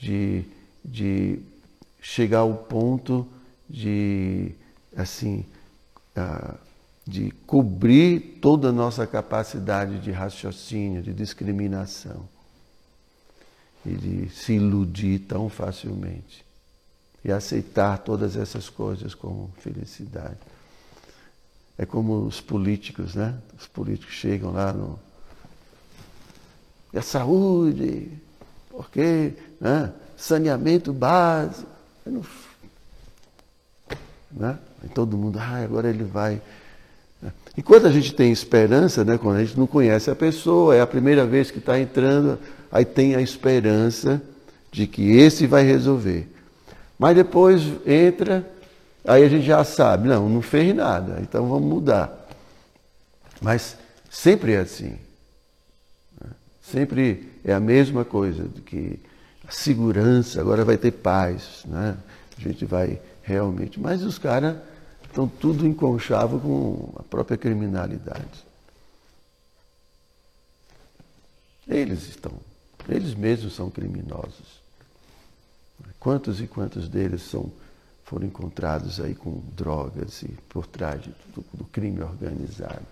[0.00, 0.42] de,
[0.84, 1.38] de
[2.02, 3.24] chegar ao ponto
[3.70, 4.50] de,
[4.96, 5.46] assim,
[6.16, 6.58] uh,
[7.06, 12.33] de cobrir toda a nossa capacidade de raciocínio, de discriminação
[13.84, 16.44] e de se iludir tão facilmente
[17.24, 20.38] e aceitar todas essas coisas como felicidade.
[21.76, 23.36] É como os políticos, né?
[23.58, 24.98] Os políticos chegam lá no.
[26.92, 28.10] E a saúde,
[28.70, 29.92] porque né?
[30.16, 31.66] saneamento básico.
[34.30, 34.58] Né?
[34.84, 36.40] E todo mundo, ah, agora ele vai.
[37.56, 39.16] Enquanto a gente tem esperança, né?
[39.16, 42.38] quando a gente não conhece a pessoa, é a primeira vez que está entrando,
[42.70, 44.20] aí tem a esperança
[44.72, 46.28] de que esse vai resolver.
[46.98, 48.44] Mas depois entra
[49.06, 52.26] Aí a gente já sabe, não, não fez nada, então vamos mudar.
[53.40, 53.76] Mas
[54.10, 54.96] sempre é assim.
[56.18, 56.30] Né?
[56.62, 58.98] Sempre é a mesma coisa, de que
[59.46, 61.98] a segurança, agora vai ter paz, né?
[62.38, 63.78] a gente vai realmente.
[63.78, 64.56] Mas os caras
[65.14, 68.44] estão tudo em conchavo com a própria criminalidade.
[71.68, 72.32] Eles estão,
[72.88, 74.60] eles mesmos são criminosos.
[76.00, 77.50] Quantos e quantos deles são
[78.04, 82.84] foram encontrados aí com drogas e por trás do, do crime organizado.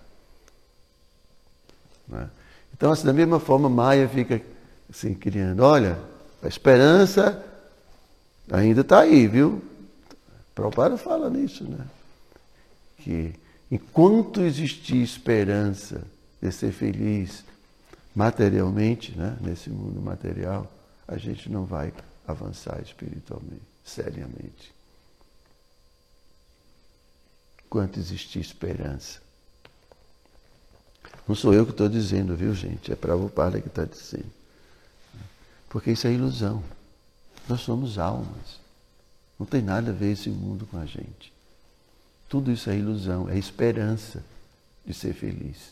[2.07, 2.29] Né?
[2.73, 4.41] Então, assim, da mesma forma, Maia fica
[4.89, 5.99] assim, criando, olha,
[6.41, 7.45] a esperança
[8.49, 9.61] ainda está aí, viu?
[10.55, 11.85] Prabhupada fala nisso, né?
[13.03, 13.33] Que
[13.69, 16.03] enquanto existir esperança
[16.41, 17.43] de ser feliz
[18.15, 19.37] materialmente, né?
[19.41, 20.71] nesse mundo material,
[21.07, 21.93] a gente não vai
[22.25, 24.73] avançar espiritualmente, seriamente
[27.73, 29.19] enquanto existir esperança.
[31.27, 32.91] Não sou eu que estou dizendo, viu, gente?
[32.91, 34.31] É Prabhupada que está dizendo.
[35.69, 36.63] Porque isso é ilusão.
[37.49, 38.59] Nós somos almas.
[39.39, 41.32] Não tem nada a ver esse mundo com a gente.
[42.33, 44.23] Tudo isso é ilusão, é esperança
[44.83, 45.71] de ser feliz.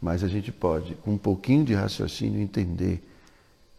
[0.00, 3.02] Mas a gente pode, com um pouquinho de raciocínio, entender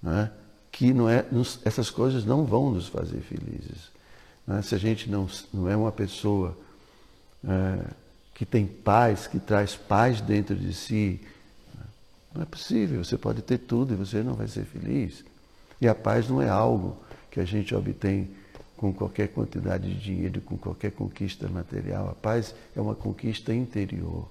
[0.06, 0.30] é?
[0.70, 1.26] que não é,
[1.64, 3.90] essas coisas não vão nos fazer felizes.
[4.50, 4.62] É?
[4.62, 6.58] Se a gente não, não é uma pessoa
[7.48, 7.86] é,
[8.36, 11.22] que tem paz, que traz paz dentro de si.
[12.36, 15.24] Não é possível, você pode ter tudo e você não vai ser feliz.
[15.80, 16.98] E a paz não é algo
[17.32, 18.28] que a gente obtém
[18.80, 22.08] com qualquer quantidade de dinheiro, com qualquer conquista material.
[22.08, 24.26] A paz é uma conquista interior.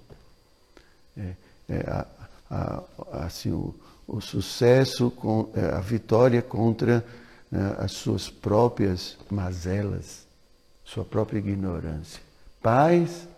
[1.14, 1.34] É,
[1.68, 2.06] é a,
[2.50, 2.82] a,
[3.26, 3.74] assim, o,
[4.06, 7.04] o sucesso, com, é, a vitória contra
[7.50, 10.26] né, as suas próprias mazelas,
[10.82, 12.22] sua própria ignorância.
[12.62, 13.28] Paz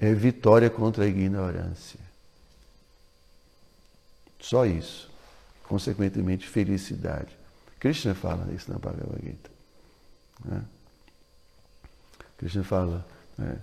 [0.00, 2.00] é vitória contra a ignorância.
[4.40, 5.08] Só isso.
[5.62, 7.30] Consequentemente, felicidade.
[7.78, 9.51] Krishna fala isso na Bhagavad Gita.
[10.44, 10.62] Né?
[12.38, 13.06] Krishna fala,
[13.38, 13.56] né?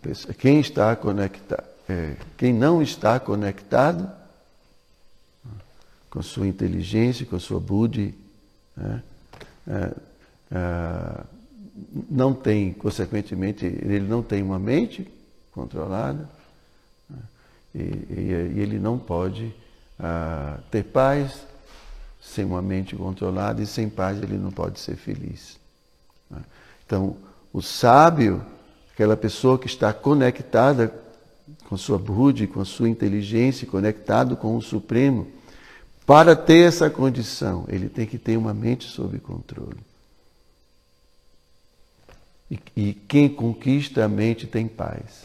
[0.00, 4.10] pessoa, quem está conectado, é, quem não está conectado
[6.08, 8.14] com sua inteligência, com sua buddhi,
[8.76, 9.02] né?
[9.66, 9.94] é,
[10.52, 11.24] é,
[12.10, 15.10] não tem, consequentemente, ele não tem uma mente
[15.52, 16.28] controlada
[17.08, 17.18] né?
[17.74, 19.54] e, e, e, ele não pode
[19.98, 21.46] ah, ter paz
[22.20, 25.58] sem uma mente controlada e sem paz ele não pode ser feliz.
[26.32, 26.42] Né?
[26.86, 27.16] Então,
[27.52, 28.42] o sábio,
[28.92, 30.92] aquela pessoa que está conectada
[31.68, 35.28] com sua buddhi, com sua inteligência, conectado com o Supremo,
[36.06, 39.78] para ter essa condição, ele tem que ter uma mente sob controle.
[42.50, 45.24] E, e quem conquista a mente tem paz.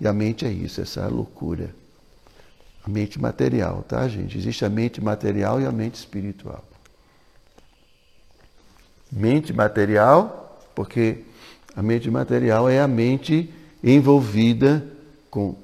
[0.00, 1.72] E a mente é isso, essa loucura.
[2.84, 4.36] A mente material, tá, gente?
[4.36, 6.64] Existe a mente material e a mente espiritual.
[9.12, 11.18] Mente material, porque
[11.76, 13.52] a mente material é a mente
[13.84, 14.84] envolvida
[15.30, 15.54] com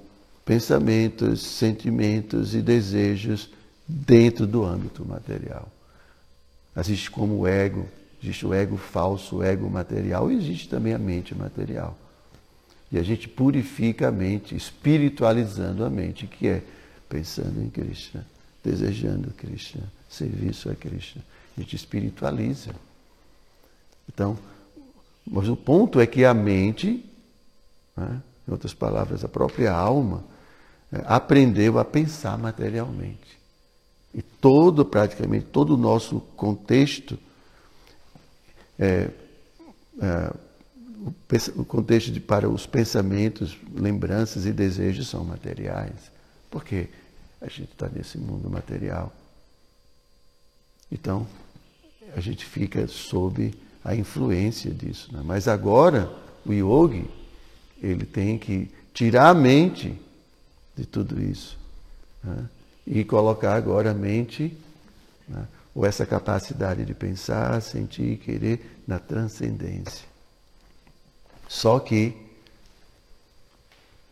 [0.45, 3.51] pensamentos, sentimentos e desejos
[3.87, 5.69] dentro do âmbito material.
[6.77, 7.87] Existe como o ego,
[8.23, 11.97] Existe o ego falso, o ego material, e existe também a mente material.
[12.91, 16.63] E a gente purifica a mente, espiritualizando a mente, que é
[17.09, 18.27] pensando em Krishna,
[18.65, 21.23] desejando Krishna, serviço a Krishna.
[21.57, 22.75] A gente espiritualiza.
[24.09, 24.39] Então,
[25.27, 27.05] mas o ponto é que a mente,
[27.97, 30.25] né, em outras palavras, a própria alma,
[30.91, 33.39] é, aprendeu a pensar materialmente.
[34.15, 37.19] E todo, praticamente, todo o nosso contexto,
[38.79, 39.11] é,
[40.01, 40.33] é,
[41.55, 46.11] o, contexto de, para os pensamentos, lembranças e desejos são materiais.
[46.51, 46.89] Porque
[47.41, 49.13] a gente está nesse mundo material.
[50.91, 51.27] Então,
[52.17, 53.55] a gente fica sob
[53.85, 55.11] a influência disso.
[55.13, 55.21] Né?
[55.25, 56.13] Mas agora,
[56.45, 57.09] o yogi,
[57.83, 59.97] ele tem que tirar a mente
[60.77, 61.59] de tudo isso
[62.23, 62.45] né?
[62.87, 64.57] e colocar agora a mente,
[65.29, 65.47] né?
[65.75, 70.07] ou essa capacidade de pensar, sentir e querer na transcendência.
[71.49, 72.17] Só que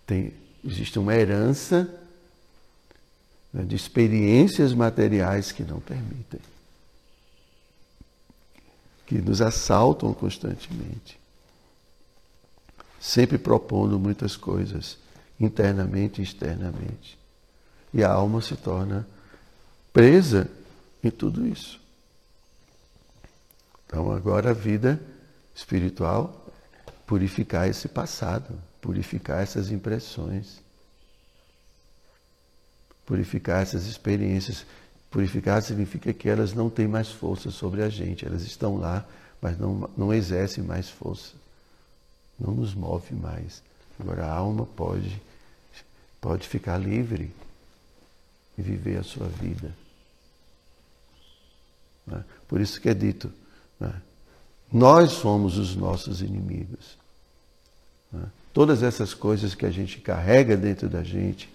[0.07, 0.33] tem,
[0.65, 1.89] existe uma herança
[3.53, 6.41] né, de experiências materiais que não permitem
[9.07, 11.19] que nos assaltam constantemente,
[13.01, 14.99] sempre propondo muitas coisas,
[15.39, 17.17] internamente e externamente.
[17.95, 19.07] E a alma se torna
[19.93, 20.51] presa
[21.03, 21.81] em tudo isso.
[23.87, 25.01] Então, agora a vida
[25.55, 26.45] espiritual
[27.07, 30.61] purificar esse passado, purificar essas impressões,
[33.07, 34.67] purificar essas experiências
[35.17, 39.03] Purificar significa que elas não têm mais força sobre a gente, elas estão lá,
[39.41, 41.33] mas não, não exercem mais força,
[42.39, 43.63] não nos move mais.
[43.99, 45.19] Agora a alma pode,
[46.21, 47.33] pode ficar livre
[48.59, 49.75] e viver a sua vida.
[52.07, 52.23] Né?
[52.47, 53.33] Por isso que é dito,
[53.81, 53.95] né?
[54.71, 56.99] nós somos os nossos inimigos.
[58.13, 58.27] Né?
[58.53, 61.49] Todas essas coisas que a gente carrega dentro da gente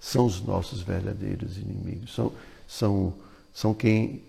[0.00, 2.14] são os nossos verdadeiros inimigos.
[2.14, 2.32] São,
[2.70, 3.12] são,
[3.52, 4.22] são quem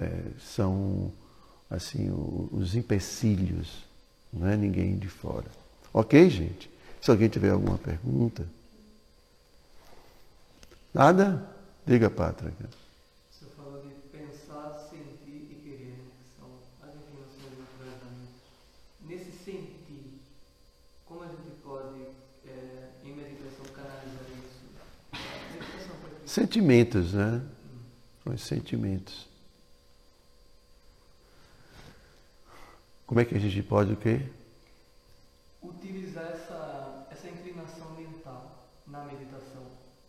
[0.00, 1.12] é, são
[1.68, 2.10] assim
[2.50, 3.84] os empecilhos,
[4.32, 5.46] não é ninguém de fora.
[5.92, 6.70] Ok, gente?
[7.00, 8.46] Se alguém tiver alguma pergunta.
[10.94, 11.46] Nada?
[11.86, 12.52] Diga, Pátria.
[13.30, 16.04] Você falou de pensar, sentir e querer, né?
[16.22, 16.48] que são
[16.82, 18.32] as inclinações naturais da mente.
[19.06, 20.20] Nesse sentir,
[21.04, 22.00] como a gente pode,
[22.46, 24.58] é, em meditação, canalizar isso?
[26.26, 27.42] Sentimentos, né?
[28.34, 29.26] Os sentimentos.
[33.06, 34.20] Como é que a gente pode o quê?
[35.62, 39.62] Utilizar essa, essa inclinação mental na meditação,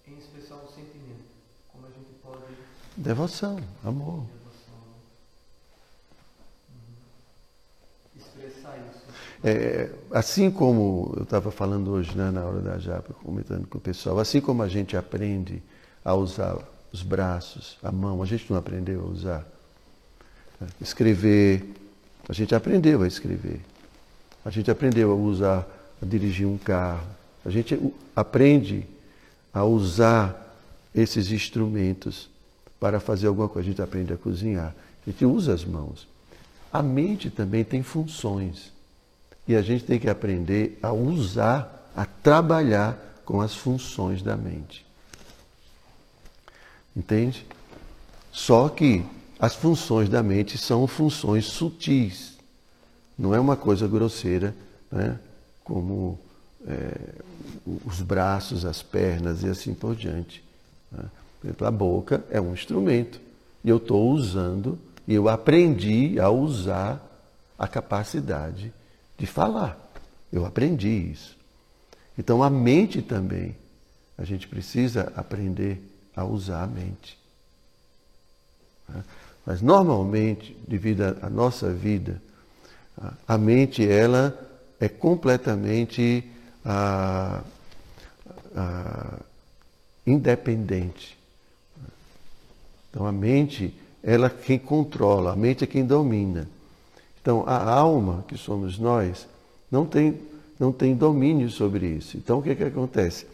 [0.06, 1.24] em especial o sentimento.
[1.72, 2.54] Como a gente pode.
[2.98, 4.26] Devoção, amor.
[4.26, 4.80] Devoção.
[6.70, 8.18] Uhum.
[8.18, 9.00] Expressar isso.
[9.46, 13.82] É, assim como eu estava falando hoje né, na hora da japa, comentando com o
[13.82, 15.64] pessoal, assim como a gente aprende
[16.04, 16.58] a usar
[16.92, 18.22] os braços, a mão.
[18.22, 19.46] A gente não aprendeu a usar.
[20.82, 21.66] Escrever,
[22.28, 23.62] a gente aprendeu a escrever.
[24.44, 25.68] A gente aprendeu a usar,
[26.02, 27.08] a dirigir um carro.
[27.46, 27.80] A gente
[28.16, 28.86] aprende
[29.54, 30.58] a usar
[30.94, 32.30] esses instrumentos
[32.80, 33.68] para fazer alguma coisa.
[33.68, 34.76] A gente aprende a cozinhar.
[35.06, 36.08] A gente usa as mãos.
[36.72, 38.72] A mente também tem funções.
[39.48, 44.86] E a gente tem que aprender a usar, a trabalhar com as funções da mente.
[47.00, 47.45] Entende?
[48.30, 49.06] Só que
[49.39, 52.34] as funções da mente são funções sutis.
[53.18, 54.54] Não é uma coisa grosseira,
[54.91, 55.18] né?
[55.64, 56.20] como
[56.68, 56.91] é,
[57.86, 60.43] os braços, as pernas e assim por diante.
[60.91, 61.06] Né?
[61.62, 63.22] A boca é um instrumento.
[63.64, 64.78] E eu estou usando,
[65.08, 67.02] e eu aprendi a usar
[67.58, 68.74] a capacidade
[69.18, 69.80] de falar.
[70.34, 71.38] Eu aprendi isso.
[72.18, 73.56] Então a mente também.
[74.18, 75.82] A gente precisa aprender
[76.20, 77.18] a usar a mente.
[79.46, 82.22] Mas normalmente, devido à nossa vida,
[83.28, 84.38] a mente ela
[84.80, 86.24] é completamente
[90.06, 91.18] independente.
[92.90, 96.48] Então a mente ela é quem controla, a mente é quem domina.
[97.22, 99.28] Então a alma, que somos nós,
[99.72, 100.20] não tem,
[100.60, 102.18] não tem domínio sobre isso.
[102.18, 103.26] Então o que, que acontece?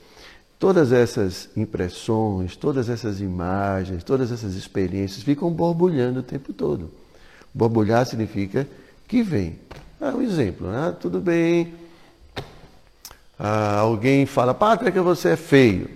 [0.66, 6.90] Todas essas impressões, todas essas imagens, todas essas experiências ficam borbulhando o tempo todo.
[7.54, 8.68] Borbulhar significa
[9.08, 9.60] que vem.
[10.02, 10.96] É um exemplo, né?
[11.00, 11.72] Tudo bem.
[13.38, 15.88] Ah, alguém fala, Pátrica, você é feio.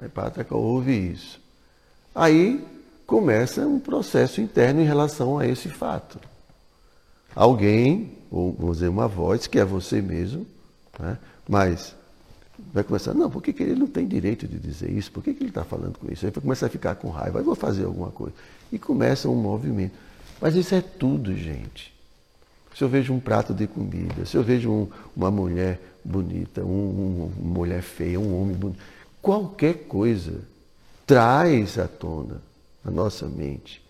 [0.00, 1.38] Aí Pátrica ouve isso.
[2.14, 2.64] Aí
[3.06, 6.18] começa um processo interno em relação a esse fato.
[7.34, 10.46] Alguém, ou vamos dizer, uma voz, que é você mesmo,
[10.98, 11.18] Né?
[11.46, 11.94] Mas
[12.76, 15.10] vai começar, não, por que, que ele não tem direito de dizer isso?
[15.10, 16.26] Por que, que ele está falando com isso?
[16.26, 18.34] Aí vai começar a ficar com raiva, aí vou fazer alguma coisa.
[18.70, 19.94] E começa um movimento.
[20.38, 21.94] Mas isso é tudo, gente.
[22.76, 27.30] Se eu vejo um prato de comida, se eu vejo um, uma mulher bonita, um,
[27.40, 28.78] uma mulher feia, um homem bonito,
[29.22, 30.42] qualquer coisa
[31.06, 32.42] traz à tona
[32.84, 33.82] a nossa mente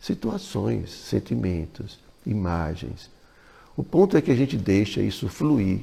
[0.00, 3.10] situações, sentimentos, imagens.
[3.76, 5.80] O ponto é que a gente deixa isso fluir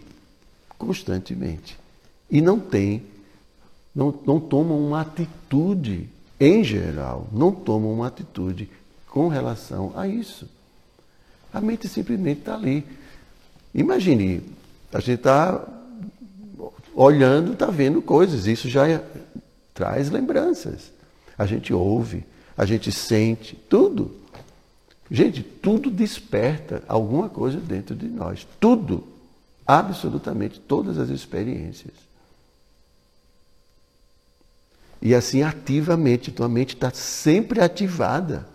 [0.79, 1.82] constantemente
[2.29, 3.03] e não tem,
[3.93, 6.09] não, não toma uma atitude,
[6.39, 8.69] em geral, não toma uma atitude
[9.07, 10.47] com relação a isso.
[11.53, 12.83] A mente simplesmente está ali.
[13.73, 14.41] Imagine,
[14.91, 15.63] a gente está
[16.95, 19.03] olhando, está vendo coisas, isso já é,
[19.73, 20.91] traz lembranças.
[21.37, 22.23] A gente ouve,
[22.57, 24.11] a gente sente, tudo.
[25.09, 28.47] Gente, tudo desperta alguma coisa dentro de nós.
[28.59, 29.07] Tudo.
[29.65, 31.93] Absolutamente todas as experiências.
[35.05, 38.47] E assim ativamente, tua mente está sempre ativada.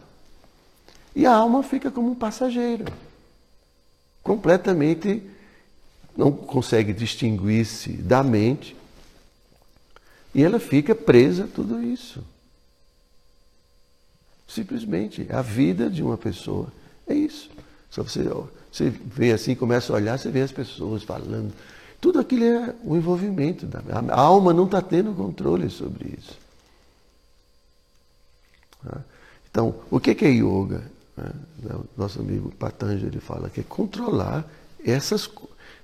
[1.14, 2.86] E a alma fica como um passageiro.
[4.22, 5.22] Completamente
[6.16, 8.74] não consegue distinguir-se da mente.
[10.34, 12.24] E ela fica presa a tudo isso.
[14.48, 16.72] Simplesmente, a vida de uma pessoa
[17.06, 17.50] é isso.
[17.90, 18.22] Só você,
[18.72, 21.52] você vê assim, começa a olhar, você vê as pessoas falando.
[22.00, 23.66] Tudo aquilo é o envolvimento.
[23.66, 23.80] Da,
[24.14, 26.38] a alma não está tendo controle sobre isso.
[28.84, 29.00] Tá?
[29.50, 30.82] Então, o que é yoga?
[31.16, 31.32] Né?
[31.96, 34.44] Nosso amigo Patanjali fala que é controlar
[34.84, 35.28] essas,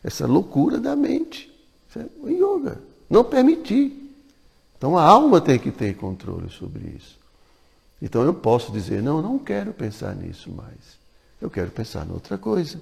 [0.03, 1.53] essa loucura da mente.
[1.89, 2.79] Isso é o yoga.
[3.11, 4.01] Não permitir.
[4.79, 7.19] Então a alma tem que ter controle sobre isso.
[8.01, 10.99] Então eu posso dizer, não, não quero pensar nisso mais.
[11.41, 12.81] Eu quero pensar em outra coisa.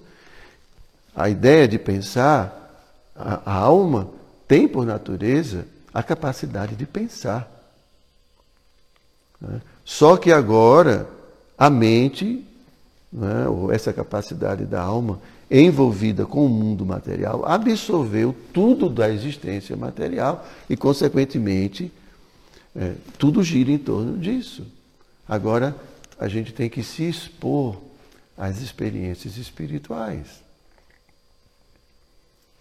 [1.15, 2.62] A ideia de pensar,
[3.15, 4.09] a, a alma
[4.47, 7.51] tem por natureza a capacidade de pensar.
[9.41, 9.61] Né?
[9.85, 11.09] Só que agora
[11.57, 12.45] a mente,
[13.13, 19.77] né, ou essa capacidade da alma, envolvida com o mundo material, absorveu tudo da existência
[19.77, 21.93] material e, consequentemente,
[22.75, 24.67] é, tudo gira em torno disso.
[25.29, 25.77] Agora,
[26.19, 27.77] a gente tem que se expor
[28.37, 30.43] às experiências espirituais.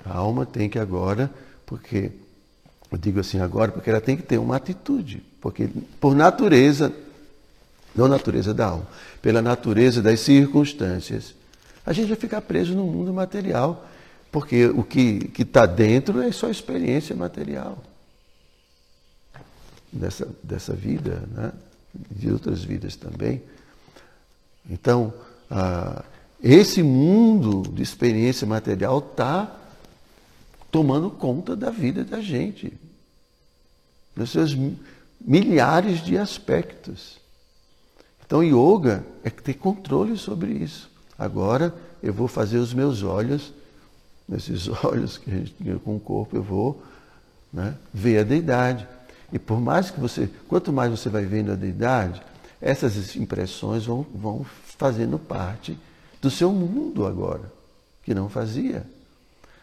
[0.05, 1.29] A alma tem que agora,
[1.65, 2.11] porque,
[2.91, 5.23] eu digo assim agora, porque ela tem que ter uma atitude.
[5.39, 6.93] Porque, por natureza,
[7.95, 8.87] não natureza da alma,
[9.21, 11.35] pela natureza das circunstâncias,
[11.85, 13.87] a gente vai ficar preso no mundo material.
[14.31, 17.77] Porque o que está dentro é só experiência material
[19.91, 21.51] dessa, dessa vida, né?
[21.93, 23.41] de outras vidas também.
[24.69, 25.13] Então,
[25.49, 26.03] ah,
[26.41, 29.53] esse mundo de experiência material está
[30.72, 32.74] tomando conta da vida da gente,
[34.15, 34.55] nos seus
[35.19, 37.19] milhares de aspectos.
[38.26, 40.89] Então, yoga é ter controle sobre isso.
[41.19, 43.53] Agora eu vou fazer os meus olhos,
[44.28, 46.82] nesses olhos que a gente tem com o corpo, eu vou
[47.51, 48.88] né, ver a deidade.
[49.34, 52.22] E por mais que você, quanto mais você vai vendo a deidade,
[52.61, 54.45] essas impressões vão, vão
[54.78, 55.78] fazendo parte
[56.22, 57.51] do seu mundo agora,
[58.03, 58.86] que não fazia.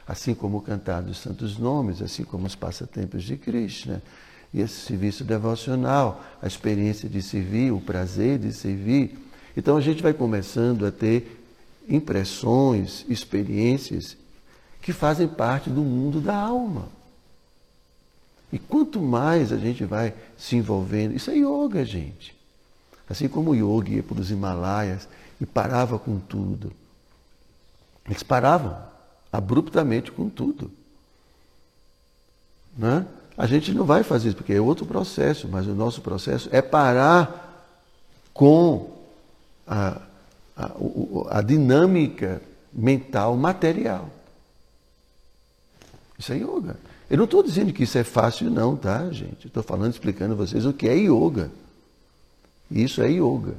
[0.08, 4.02] Assim como o cantar dos santos nomes, assim como os passatempos de Krishna,
[4.54, 9.18] e esse serviço devocional, a experiência de servir, o prazer de servir.
[9.54, 11.38] Então a gente vai começando a ter
[11.86, 14.16] impressões, experiências
[14.80, 16.88] que fazem parte do mundo da alma.
[18.50, 22.34] E quanto mais a gente vai se envolvendo, isso é yoga, gente.
[23.10, 25.06] Assim como o yogi ia para os Himalaias
[25.38, 26.72] e parava com tudo.
[28.06, 28.88] Eles paravam
[29.32, 30.70] abruptamente com tudo.
[32.76, 33.06] Né?
[33.36, 36.60] A gente não vai fazer isso, porque é outro processo, mas o nosso processo é
[36.60, 37.66] parar
[38.32, 38.90] com
[39.66, 40.00] a,
[40.56, 40.70] a,
[41.30, 44.10] a dinâmica mental material.
[46.18, 46.76] Isso é yoga.
[47.08, 49.46] Eu não estou dizendo que isso é fácil, não, tá, gente?
[49.46, 51.50] Estou falando, explicando a vocês o que é yoga.
[52.70, 53.54] Isso é yoga.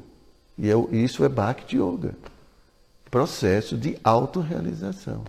[0.57, 2.13] E é, isso é Bhakti Yoga.
[3.09, 5.24] Processo de autorrealização.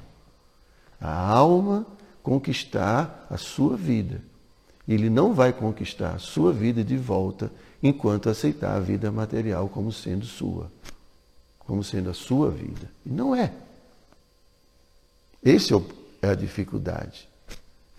[1.01, 1.87] A alma
[2.23, 4.21] conquistar a sua vida.
[4.87, 7.51] Ele não vai conquistar a sua vida de volta
[7.83, 10.71] enquanto aceitar a vida material como sendo sua,
[11.61, 12.91] como sendo a sua vida.
[13.07, 13.53] E não é.
[15.43, 15.73] Esse
[16.21, 17.29] é a dificuldade.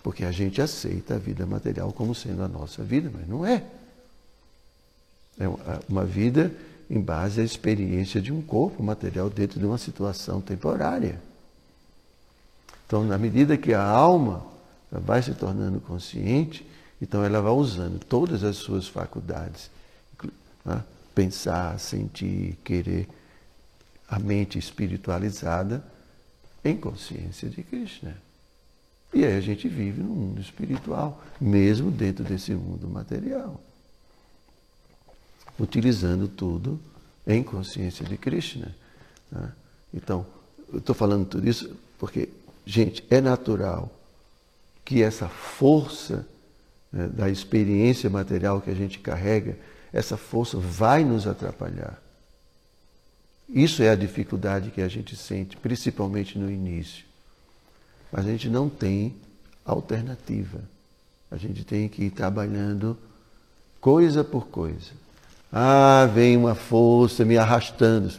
[0.02, 3.64] Porque a gente aceita a vida material como sendo a nossa vida, mas não é.
[5.38, 5.46] É
[5.88, 6.52] uma vida
[6.90, 11.18] em base à experiência de um corpo material dentro de uma situação temporária.
[12.92, 14.44] Então, na medida que a alma
[14.90, 16.62] vai se tornando consciente,
[17.00, 19.70] então ela vai usando todas as suas faculdades.
[20.62, 20.84] Né?
[21.14, 23.08] Pensar, sentir, querer.
[24.06, 25.82] A mente espiritualizada
[26.62, 28.14] em consciência de Krishna.
[29.14, 33.58] E aí a gente vive no mundo espiritual, mesmo dentro desse mundo material.
[35.58, 36.78] Utilizando tudo
[37.26, 38.76] em consciência de Krishna.
[39.30, 39.50] Né?
[39.94, 40.26] Então,
[40.70, 42.28] eu estou falando tudo isso porque,
[42.64, 43.90] gente, é natural
[44.84, 46.26] que essa força
[46.92, 49.56] né, da experiência material que a gente carrega,
[49.92, 52.00] essa força vai nos atrapalhar.
[53.48, 57.04] Isso é a dificuldade que a gente sente, principalmente no início.
[58.10, 59.14] Mas a gente não tem
[59.64, 60.60] alternativa.
[61.30, 62.96] A gente tem que ir trabalhando
[63.80, 64.90] coisa por coisa.
[65.50, 68.12] Ah, vem uma força me arrastando.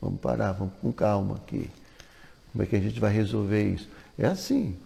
[0.00, 1.70] Vamos parar, vamos com calma aqui.
[2.52, 3.88] Como é que a gente vai resolver isso?
[4.18, 4.76] É assim.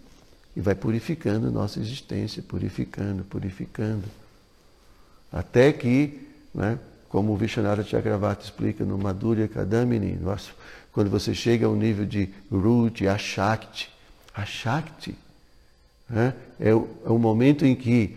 [0.56, 4.04] E vai purificando nossa existência, purificando, purificando.
[5.32, 10.18] Até que, né, como o Vishnara Chakravarti explica no Madhurya Kadamini,
[10.92, 13.90] quando você chega ao nível de Ruti, Ashakti,
[14.34, 15.16] Ashakti
[16.08, 18.16] né, é, o, é o momento em que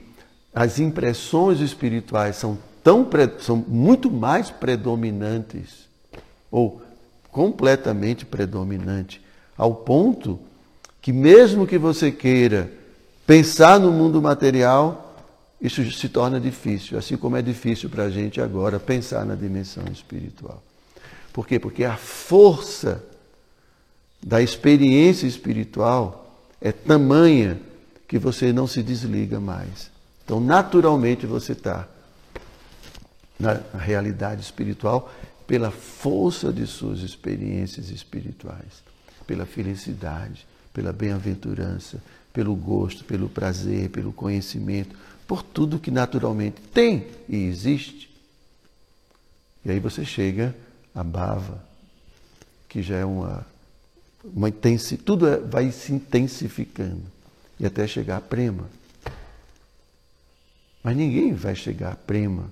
[0.53, 3.07] as impressões espirituais são tão
[3.39, 5.87] são muito mais predominantes
[6.49, 6.81] ou
[7.31, 9.21] completamente predominante
[9.57, 10.39] ao ponto
[11.01, 12.71] que mesmo que você queira
[13.25, 15.15] pensar no mundo material,
[15.61, 19.83] isso se torna difícil, assim como é difícil para a gente agora pensar na dimensão
[19.91, 20.61] espiritual.
[21.33, 21.59] Por quê?
[21.59, 23.03] Porque a força
[24.21, 27.59] da experiência espiritual é tamanha
[28.07, 29.91] que você não se desliga mais.
[30.23, 31.87] Então, naturalmente, você está
[33.39, 35.11] na realidade espiritual
[35.45, 38.83] pela força de suas experiências espirituais,
[39.27, 42.01] pela felicidade, pela bem-aventurança,
[42.33, 44.95] pelo gosto, pelo prazer, pelo conhecimento,
[45.27, 48.09] por tudo que naturalmente tem e existe.
[49.65, 50.55] E aí você chega
[50.95, 51.61] a bava,
[52.69, 53.45] que já é uma,
[54.23, 57.03] uma intensidade, tudo é, vai se intensificando
[57.59, 58.69] e até chegar a prema.
[60.81, 62.51] Mas ninguém vai chegar a prema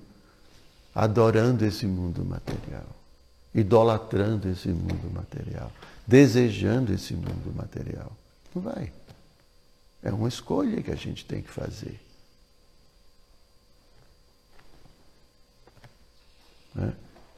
[0.94, 2.88] adorando esse mundo material,
[3.54, 5.70] idolatrando esse mundo material,
[6.06, 8.12] desejando esse mundo material.
[8.54, 8.92] Não vai.
[10.02, 12.00] É uma escolha que a gente tem que fazer.
[16.74, 16.92] Né?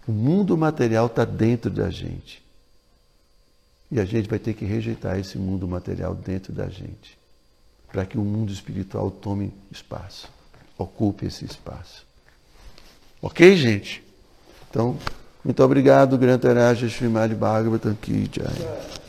[0.07, 2.43] O mundo material está dentro da gente.
[3.91, 7.17] E a gente vai ter que rejeitar esse mundo material dentro da gente,
[7.91, 10.29] para que o mundo espiritual tome espaço,
[10.77, 12.07] ocupe esse espaço.
[13.23, 14.05] Ok, gente?
[14.69, 14.99] Então,
[15.49, 19.08] muito obrigado, Grantaraja Srimad Bhagavatam Ki Jai.